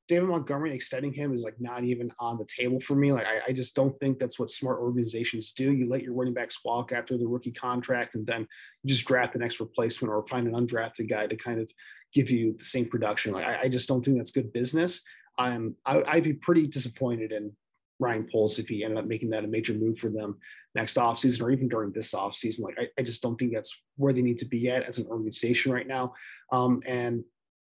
[0.07, 3.11] David Montgomery extending him is like not even on the table for me.
[3.11, 5.71] Like I, I, just don't think that's what smart organizations do.
[5.71, 8.47] You let your running backs walk after the rookie contract, and then
[8.81, 11.71] you just draft the next replacement or find an undrafted guy to kind of
[12.13, 13.33] give you the same production.
[13.33, 15.01] Like I, I just don't think that's good business.
[15.37, 17.51] I'm I, I'd be pretty disappointed in
[17.99, 20.37] Ryan Poles if he ended up making that a major move for them
[20.75, 22.61] next offseason or even during this offseason.
[22.61, 25.07] Like I, I just don't think that's where they need to be at as an
[25.07, 26.13] organization right now.
[26.51, 27.23] Um, and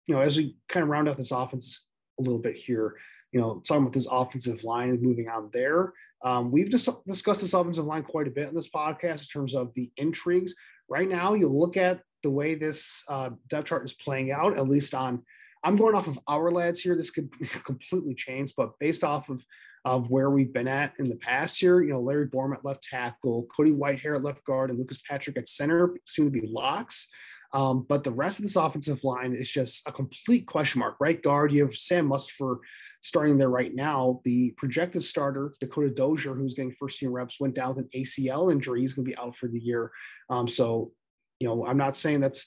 [0.07, 1.87] you know, as we kind of round out this offense
[2.19, 2.97] a little bit here.
[3.33, 5.95] You know, talking about this offensive line and moving on there.
[6.23, 9.55] Um, we've just discussed this offensive line quite a bit in this podcast in terms
[9.55, 10.55] of the intrigues.
[10.93, 14.69] Right now, you look at the way this uh, depth chart is playing out, at
[14.69, 15.23] least on,
[15.65, 16.95] I'm going off of our lads here.
[16.95, 17.31] This could
[17.65, 19.43] completely change, but based off of
[19.87, 21.83] of where we've been at in the past year.
[21.83, 25.39] You know, Larry Borom at left tackle, Cody Whitehair at left guard, and Lucas Patrick
[25.39, 27.09] at center seem to be locks.
[27.55, 30.97] Um, but the rest of this offensive line is just a complete question mark.
[31.01, 32.59] Right guard, you have Sam Mustipher
[33.03, 34.21] starting there right now.
[34.25, 38.51] The projected starter, Dakota Dozier, who's getting first team reps, went down with an ACL
[38.51, 38.81] injury.
[38.81, 39.91] He's going to be out for the year.
[40.31, 40.93] Um, so,
[41.39, 42.47] you know, I'm not saying that's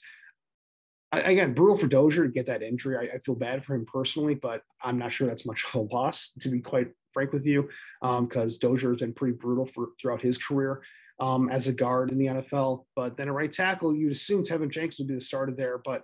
[1.12, 2.96] again brutal for Dozier to get that injury.
[2.96, 5.94] I, I, feel bad for him personally, but I'm not sure that's much of a
[5.94, 7.68] loss to be quite frank with you,
[8.02, 10.82] because um, Dozier has been pretty brutal for throughout his career
[11.20, 12.84] um, as a guard in the NFL.
[12.94, 15.78] But then a right tackle, you'd assume Teven Jenkins would be the starter there.
[15.84, 16.02] But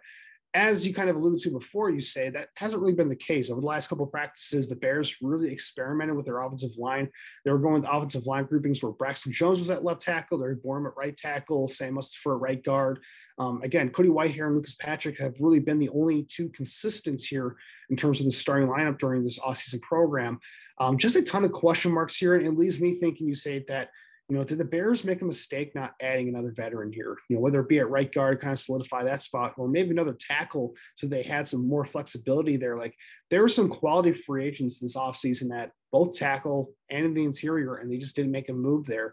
[0.55, 3.51] as you kind of alluded to before, you say that hasn't really been the case.
[3.51, 7.09] Over the last couple practices, the Bears really experimented with their offensive line.
[7.45, 10.43] They were going with offensive line groupings where Braxton Jones was at left tackle, they
[10.45, 13.01] Larry Borom at right tackle, Sam Mustipher at right guard.
[13.39, 17.57] Um, again, Cody Whitehair and Lucas Patrick have really been the only two consistents here
[17.89, 20.39] in terms of the starting lineup during this offseason program.
[20.79, 23.65] Um, just a ton of question marks here, and it leaves me thinking you say
[23.69, 23.91] that
[24.29, 27.19] you know, did the Bears make a mistake not adding another veteran here?
[27.29, 29.91] You know, whether it be at right guard, kind of solidify that spot, or maybe
[29.91, 32.77] another tackle so they had some more flexibility there.
[32.77, 32.95] Like
[33.31, 37.77] there were some quality free agents this offseason at both tackle and in the interior,
[37.77, 39.13] and they just didn't make a move there.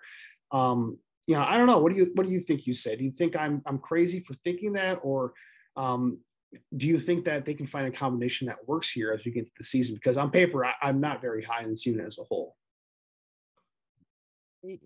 [0.51, 0.97] Um,
[1.27, 1.79] you know, I don't know.
[1.79, 2.99] What do you what do you think you said?
[2.99, 5.33] Do you think I'm I'm crazy for thinking that, or
[5.75, 6.19] um,
[6.77, 9.45] do you think that they can find a combination that works here as we get
[9.45, 9.95] to the season?
[9.95, 12.55] Because on paper, I, I'm not very high in this unit as a whole.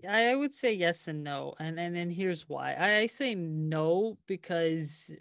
[0.07, 2.75] I would say yes and no, and and then here's why.
[2.77, 5.11] I, say no because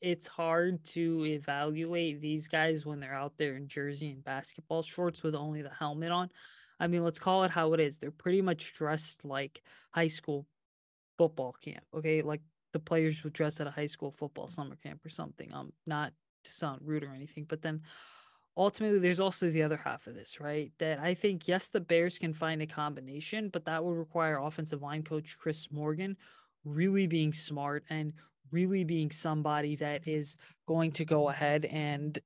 [0.00, 5.22] it's hard to evaluate these guys when they're out there in jersey and basketball shorts
[5.22, 6.30] with only the helmet on.
[6.78, 7.98] I mean, let's call it how it is.
[7.98, 10.46] They're pretty much dressed like high school
[11.18, 11.84] football camp.
[11.92, 12.42] Okay, like
[12.72, 15.52] the players would dress at a high school football summer camp or something.
[15.52, 16.12] Um, not
[16.44, 17.82] to sound rude or anything, but then
[18.56, 20.72] ultimately there's also the other half of this, right?
[20.78, 24.82] That I think yes, the Bears can find a combination, but that would require offensive
[24.82, 26.16] line coach Chris Morgan
[26.64, 28.12] really being smart and
[28.50, 30.36] really being somebody that is
[30.66, 32.18] going to go ahead and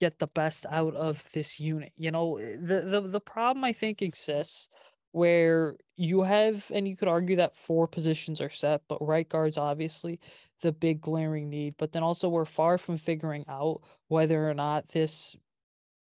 [0.00, 1.92] get the best out of this unit.
[1.96, 4.68] You know, eh, the the the problem I think exists
[5.12, 9.58] where you have and you could argue that four positions are set, but right guards
[9.58, 10.20] obviously
[10.62, 14.88] the big glaring need, but then also we're far from figuring out whether or not
[14.90, 15.36] this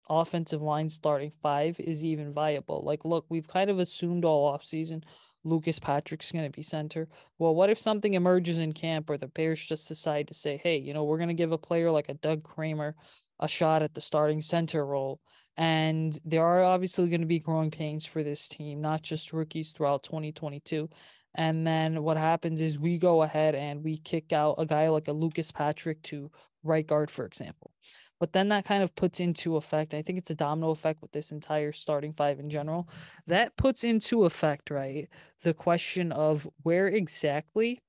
[0.09, 2.83] offensive line starting five is even viable.
[2.85, 5.03] Like, look, we've kind of assumed all offseason
[5.45, 7.07] Lucas Patrick's going to be center.
[7.37, 10.77] Well, what if something emerges in camp or the Bears just decide to say, hey,
[10.77, 12.95] you know, we're going to give a player like a Doug Kramer
[13.39, 15.21] a shot at the starting center role?
[15.55, 19.71] And there are obviously going to be growing pains for this team, not just rookies
[19.71, 20.89] throughout 2022.
[21.35, 25.07] And then what happens is we go ahead and we kick out a guy like
[25.07, 26.31] a Lucas Patrick to
[26.63, 27.71] right guard, for example.
[28.19, 31.11] But then that kind of puts into effect, I think it's a domino effect with
[31.11, 32.87] this entire starting five in general.
[33.27, 35.09] That puts into effect, right,
[35.43, 37.81] the question of where exactly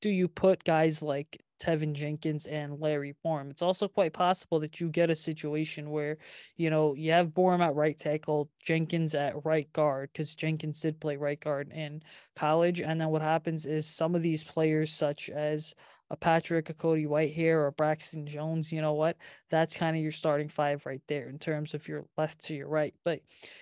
[0.00, 3.50] do you put guys like Teven Jenkins and Larry Borom.
[3.50, 6.18] It's also quite possible that you get a situation where,
[6.56, 11.00] you know, you have Borom at right tackle, Jenkins at right guard, because Jenkins did
[11.00, 12.02] play right guard in
[12.36, 12.80] college.
[12.80, 15.74] And then what happens is some of these players, such as
[16.10, 19.16] a Patrick, a Cody Whitehair, or Braxton Jones, you know what?
[19.48, 22.68] That's kind of your starting five right there in terms of your left to your
[22.68, 22.94] right.
[23.04, 23.20] But,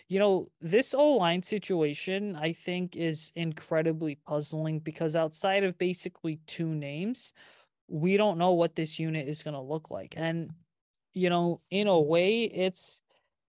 [0.08, 6.40] you know, this O line situation, I think, is incredibly puzzling because outside of basically
[6.48, 7.32] two names,
[7.88, 10.14] we don't know what this unit is going to look like.
[10.16, 10.50] And,
[11.12, 12.08] you know, in a mm-hmm.
[12.08, 13.02] way, it's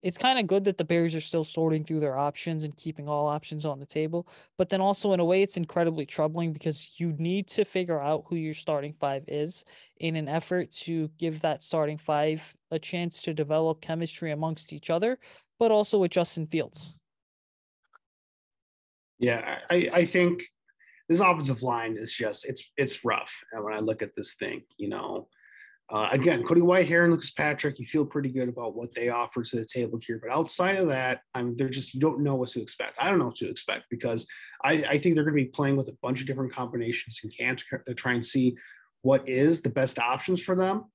[0.03, 3.07] it's kind of good that the Bears are still sorting through their options and keeping
[3.07, 4.27] all options on the table.
[4.57, 8.25] But then also, in a way, it's incredibly troubling because you need to figure out
[8.27, 9.63] who your starting five is
[9.97, 14.89] in an effort to give that starting five a chance to develop chemistry amongst each
[14.89, 15.17] other,
[15.57, 16.93] but also with Justin Fields.
[19.19, 20.43] Yeah, I, I think
[21.09, 23.33] this offensive line is just it's it's rough.
[23.51, 25.27] And when I look at this thing, you know,
[25.89, 29.43] uh, again, Cody Whitehair and Lucas Patrick, you feel pretty good about what they offer
[29.43, 30.19] to the table here.
[30.21, 32.97] But outside of that, I mean, they're just, you don't know what to expect.
[32.99, 34.27] I don't know what to expect because
[34.63, 37.35] I, I think they're going to be playing with a bunch of different combinations and
[37.37, 38.55] can to, to try and see
[39.01, 40.85] what is the best options for them,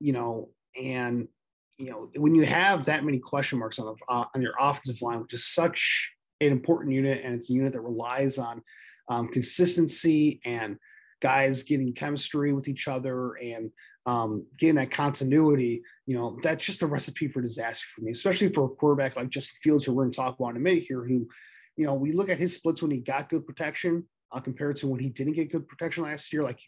[0.00, 0.48] you know,
[0.82, 1.28] and,
[1.76, 5.02] you know, when you have that many question marks on, the, uh, on your offensive
[5.02, 6.10] line, which is such
[6.40, 8.62] an important unit and it's a unit that relies on
[9.08, 10.76] um, consistency and
[11.20, 13.70] guys getting chemistry with each other and
[14.06, 18.48] um, getting that continuity, you know, that's just a recipe for disaster for me, especially
[18.48, 20.84] for a quarterback like Justin Fields, who we're going to talk about in a minute
[20.88, 21.28] here, who,
[21.76, 24.86] you know, we look at his splits when he got good protection uh, compared to
[24.86, 26.60] when he didn't get good protection last year, like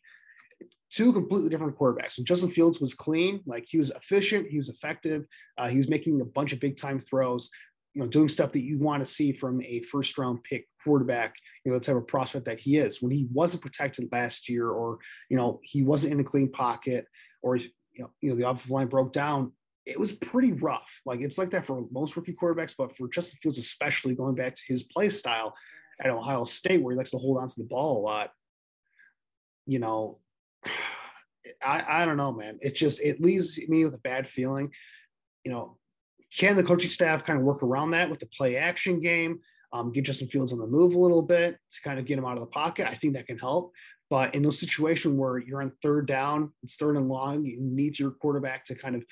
[0.91, 2.18] two completely different quarterbacks.
[2.18, 5.24] And Justin Fields was clean, like he was efficient, he was effective,
[5.57, 7.49] uh, he was making a bunch of big time throws.
[7.95, 11.34] You know, doing stuff that you want to see from a first round pick quarterback,
[11.64, 13.03] you know, the type of prospect that he is.
[13.03, 17.07] When he wasn't protected last year, or you know, he wasn't in a clean pocket,
[17.43, 19.53] or you know, you know, the offensive line broke down.
[19.86, 21.01] It was pretty rough.
[21.05, 24.55] Like it's like that for most rookie quarterbacks, but for Justin Fields, especially going back
[24.55, 25.55] to his play style
[26.01, 28.30] at Ohio State, where he likes to hold on to the ball a lot.
[29.66, 30.18] You know,
[31.64, 32.59] I, I don't know, man.
[32.61, 34.70] It just it leaves me with a bad feeling.
[35.45, 35.78] You know,
[36.37, 39.41] can the coaching staff kind of work around that with the play action game?
[39.72, 42.24] Um, get Justin Fields on the move a little bit to kind of get him
[42.24, 42.89] out of the pocket.
[42.89, 43.72] I think that can help.
[44.09, 47.99] But in those situations where you're on third down, it's third and long, you need
[47.99, 49.05] your quarterback to kind of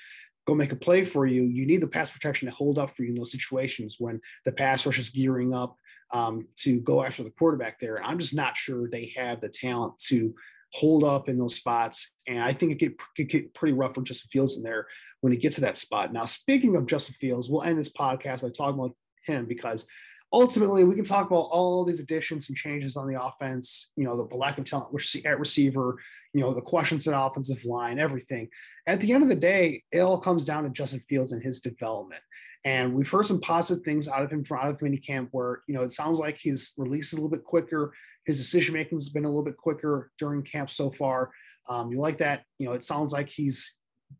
[0.45, 1.43] go make a play for you.
[1.43, 4.51] You need the pass protection to hold up for you in those situations when the
[4.51, 5.77] pass rush is gearing up
[6.11, 8.03] um, to go after the quarterback there.
[8.03, 10.33] I'm just not sure they have the talent to
[10.73, 12.11] hold up in those spots.
[12.27, 14.87] And I think it could, could get pretty rough for Justin Fields in there
[15.21, 16.13] when he gets to that spot.
[16.13, 18.95] Now, speaking of Justin Fields, we'll end this podcast by talking about
[19.25, 19.87] him because
[20.31, 24.27] ultimately we can talk about all these additions and changes on the offense, you know,
[24.27, 24.93] the lack of talent
[25.25, 25.97] at receiver,
[26.33, 28.47] you know, the questions at offensive line, everything.
[28.87, 31.61] At the end of the day, it all comes down to Justin Fields and his
[31.61, 32.21] development.
[32.65, 35.61] And we've heard some positive things out of him from out of mini camp where,
[35.67, 37.93] you know, it sounds like his release is a little bit quicker.
[38.25, 41.31] His decision making has been a little bit quicker during camp so far.
[41.69, 42.43] Um, you like that?
[42.57, 43.77] You know, it sounds like he's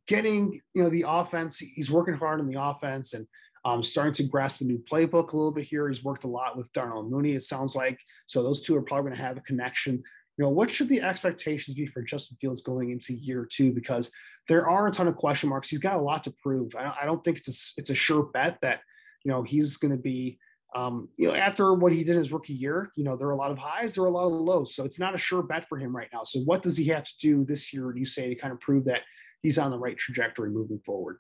[0.07, 1.57] getting, you know, the offense.
[1.57, 3.27] He's working hard on the offense and
[3.65, 5.89] um, starting to grasp the new playbook a little bit here.
[5.89, 7.99] He's worked a lot with Darnell Mooney, it sounds like.
[8.27, 9.95] So those two are probably going to have a connection.
[10.37, 13.73] You know, what should the expectations be for Justin Fields going into year two?
[13.73, 14.11] Because
[14.50, 15.70] there are a ton of question marks.
[15.70, 16.76] He's got a lot to prove.
[16.76, 18.82] I don't, I don't think it's a, it's a sure bet that,
[19.24, 20.39] you know, he's going to be,
[20.76, 23.32] um, you know, after what he did in his rookie year, you know, there are
[23.32, 24.76] a lot of highs, there are a lot of lows.
[24.76, 26.24] So it's not a sure bet for him right now.
[26.26, 28.60] So what does he have to do this year, do you say, to kind of
[28.60, 29.02] prove that
[29.41, 31.20] he's on the right trajectory moving forward?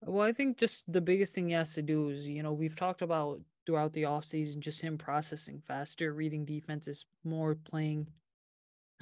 [0.00, 2.76] Well, I think just the biggest thing he has to do is, you know, we've
[2.76, 8.08] talked about throughout the offseason, just him processing faster, reading defenses more, playing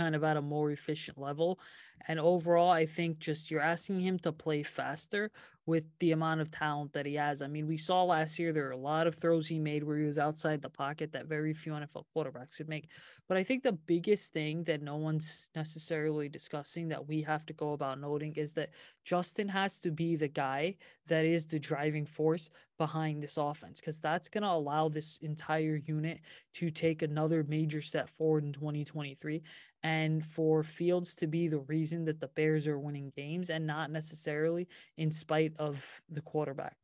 [0.01, 1.61] kind of at a more efficient level.
[2.09, 5.31] And overall, I think just you're asking him to play faster
[5.67, 7.43] with the amount of talent that he has.
[7.43, 9.99] I mean, we saw last year there are a lot of throws he made where
[9.99, 12.89] he was outside the pocket that very few NFL quarterbacks could make.
[13.29, 17.53] But I think the biggest thing that no one's necessarily discussing that we have to
[17.53, 18.71] go about noting is that
[19.05, 20.77] Justin has to be the guy
[21.07, 25.81] that is the driving force behind this offense because that's going to allow this entire
[25.85, 26.21] unit
[26.55, 29.43] to take another major step forward in 2023
[29.83, 33.91] and for Fields to be the reason that the Bears are winning games and not
[33.91, 36.77] necessarily in spite of the quarterback.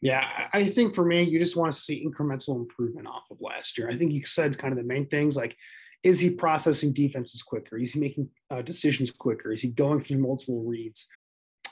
[0.00, 3.78] Yeah, I think for me, you just want to see incremental improvement off of last
[3.78, 3.88] year.
[3.88, 5.56] I think you said kind of the main things like,
[6.02, 7.78] is he processing defenses quicker?
[7.78, 9.52] Is he making uh, decisions quicker?
[9.52, 11.06] Is he going through multiple reads?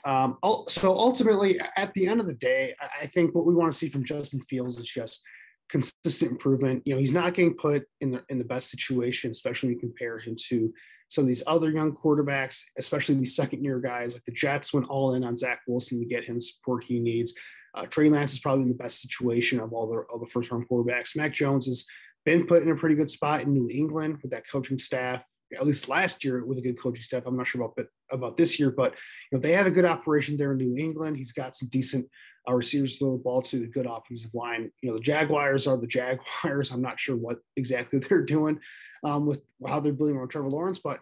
[0.05, 0.37] Um,
[0.69, 3.89] so ultimately, at the end of the day, I think what we want to see
[3.89, 5.23] from Justin Fields is just
[5.71, 6.83] consistent improvement.
[6.85, 9.79] You know, he's not getting put in the in the best situation, especially when you
[9.79, 10.71] compare him to
[11.07, 14.13] some of these other young quarterbacks, especially these second year guys.
[14.13, 16.99] Like the Jets went all in on Zach Wilson to get him the support he
[16.99, 17.33] needs.
[17.73, 20.51] Uh, Trey Lance is probably in the best situation of all the of the first
[20.51, 21.15] round quarterbacks.
[21.15, 21.85] Mac Jones has
[22.25, 25.25] been put in a pretty good spot in New England with that coaching staff.
[25.57, 27.23] At least last year with a good coaching staff.
[27.25, 28.93] I'm not sure about about this year, but
[29.31, 31.17] you know they have a good operation there in New England.
[31.17, 32.07] He's got some decent
[32.47, 34.71] our receivers throw the ball to a good offensive line.
[34.81, 36.71] You know, the Jaguars are the Jaguars.
[36.71, 38.59] I'm not sure what exactly they're doing
[39.03, 40.99] um, with how they're building on Trevor Lawrence, but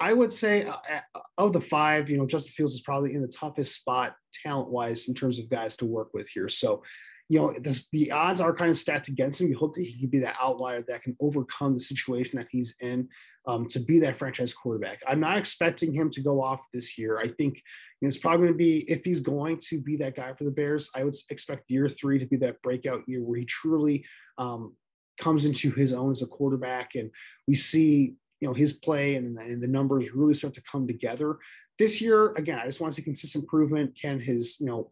[0.00, 0.76] I would say uh,
[1.14, 4.70] uh, of the five, you know, Justin Fields is probably in the toughest spot talent
[4.70, 6.48] wise in terms of guys to work with here.
[6.48, 6.82] So,
[7.30, 9.48] you know, this, the odds are kind of stacked against him.
[9.48, 12.74] You hope that he can be that outlier that can overcome the situation that he's
[12.80, 13.08] in
[13.46, 14.98] um, to be that franchise quarterback.
[15.08, 17.20] I'm not expecting him to go off this year.
[17.20, 17.62] I think
[18.00, 20.42] you know, it's probably going to be if he's going to be that guy for
[20.42, 20.90] the Bears.
[20.92, 24.04] I would expect year three to be that breakout year where he truly
[24.36, 24.74] um,
[25.16, 27.12] comes into his own as a quarterback, and
[27.46, 31.38] we see you know his play and, and the numbers really start to come together.
[31.78, 33.96] This year, again, I just want to see consistent improvement.
[33.96, 34.90] Can his you know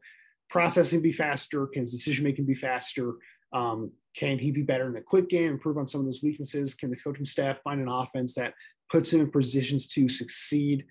[0.49, 1.67] processing be faster?
[1.67, 3.15] Can his decision making be faster?
[3.53, 6.75] Um, can he be better in the quick game, improve on some of those weaknesses?
[6.75, 8.55] Can the coaching staff find an offense that
[8.91, 10.85] puts him in positions to succeed?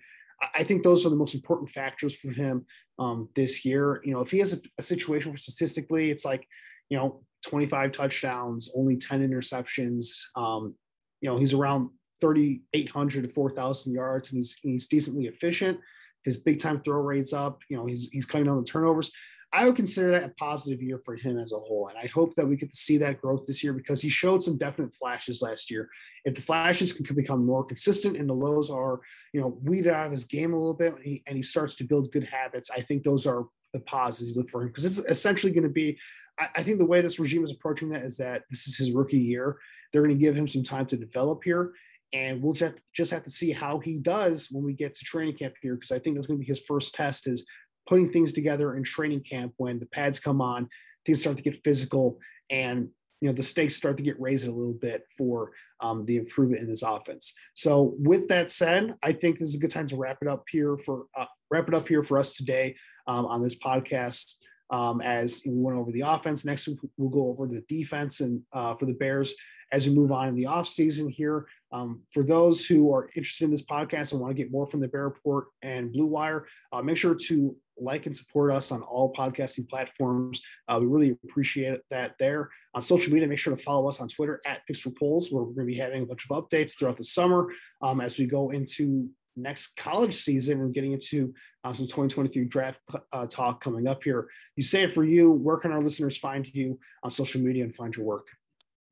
[0.54, 2.64] I think those are the most important factors for him
[2.98, 4.00] um, this year.
[4.04, 6.46] You know, if he has a, a, situation where statistically it's like,
[6.88, 10.74] you know, 25 touchdowns, only 10 interceptions, um,
[11.20, 11.90] you know, he's around
[12.20, 15.78] 3,800 to 4,000 yards and he's, he's decently efficient.
[16.24, 19.12] His big time throw rates up, you know, he's, he's cutting down the turnovers.
[19.52, 21.88] I would consider that a positive year for him as a whole.
[21.88, 24.42] And I hope that we get to see that growth this year because he showed
[24.42, 25.88] some definite flashes last year.
[26.26, 29.00] If the flashes can, become more consistent and the lows are,
[29.32, 31.76] you know, weeded out of his game a little bit and he, and he starts
[31.76, 34.84] to build good habits, I think those are the positives you look for him because
[34.84, 35.98] it's essentially going to be.
[36.38, 38.92] I, I think the way this regime is approaching that is that this is his
[38.92, 39.56] rookie year.
[39.92, 41.72] They're going to give him some time to develop here,
[42.12, 45.36] and we'll just just have to see how he does when we get to training
[45.36, 47.46] camp here because I think that's going to be his first test is
[47.88, 50.68] putting things together in training camp when the pads come on,
[51.06, 52.18] things start to get physical,
[52.50, 52.88] and
[53.20, 56.62] you know the stakes start to get raised a little bit for um, the improvement
[56.62, 57.34] in this offense.
[57.54, 60.44] So with that said, I think this is a good time to wrap it up
[60.50, 62.76] here for uh, wrap it up here for us today
[63.06, 64.34] um, on this podcast.
[64.70, 68.42] Um, as we went over the offense, next week we'll go over the defense and
[68.52, 69.34] uh, for the Bears
[69.72, 71.46] as we move on in the off season here.
[71.72, 74.80] Um, for those who are interested in this podcast and want to get more from
[74.80, 78.82] the Bear Report and Blue Wire, uh, make sure to like and support us on
[78.82, 80.40] all podcasting platforms.
[80.68, 82.48] Uh, we really appreciate that there.
[82.74, 85.54] On social media, make sure to follow us on Twitter at for Poles, where we're
[85.54, 87.46] going to be having a bunch of updates throughout the summer
[87.82, 89.08] um, as we go into
[89.38, 91.32] next college season and getting into
[91.64, 92.80] um, some 2023 draft
[93.12, 94.28] uh, talk coming up here.
[94.60, 95.30] Usaid for you.
[95.30, 98.26] Where can our listeners find you on social media and find your work?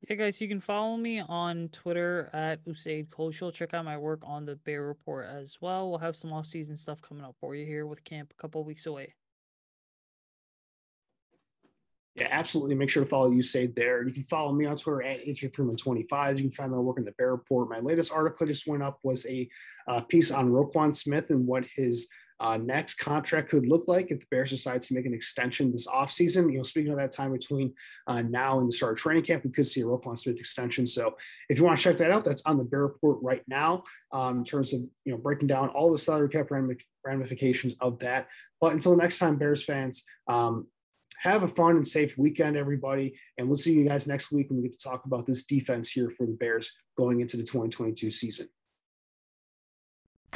[0.01, 3.51] Yeah, guys, you can follow me on Twitter at Usaid Koshal.
[3.51, 5.89] Check out my work on the Bear Report as well.
[5.89, 8.85] We'll have some off-season stuff coming up for you here with camp a couple weeks
[8.85, 9.15] away.
[12.15, 12.75] Yeah, absolutely.
[12.75, 14.07] Make sure to follow Usaid there.
[14.07, 16.37] You can follow me on Twitter at HFreeman25.
[16.37, 17.69] You can find my work in the Bear Report.
[17.69, 19.49] My latest article just went up was a
[19.87, 22.07] uh, piece on Roquan Smith and what his
[22.39, 25.87] uh, next contract could look like if the Bears decide to make an extension this
[25.87, 26.51] offseason.
[26.51, 27.73] You know, speaking of that time between
[28.05, 30.85] uh, now and the start of training camp, we could see a Roquan Smith extension.
[30.85, 31.17] So
[31.49, 34.39] if you want to check that out, that's on the Bear Report right now um,
[34.39, 36.51] in terms of, you know, breaking down all the salary cap
[37.03, 38.27] ramifications of that.
[38.61, 40.67] But until next time, Bears fans, um,
[41.19, 43.17] have a fun and safe weekend, everybody.
[43.37, 45.89] And we'll see you guys next week when we get to talk about this defense
[45.89, 48.47] here for the Bears going into the 2022 season.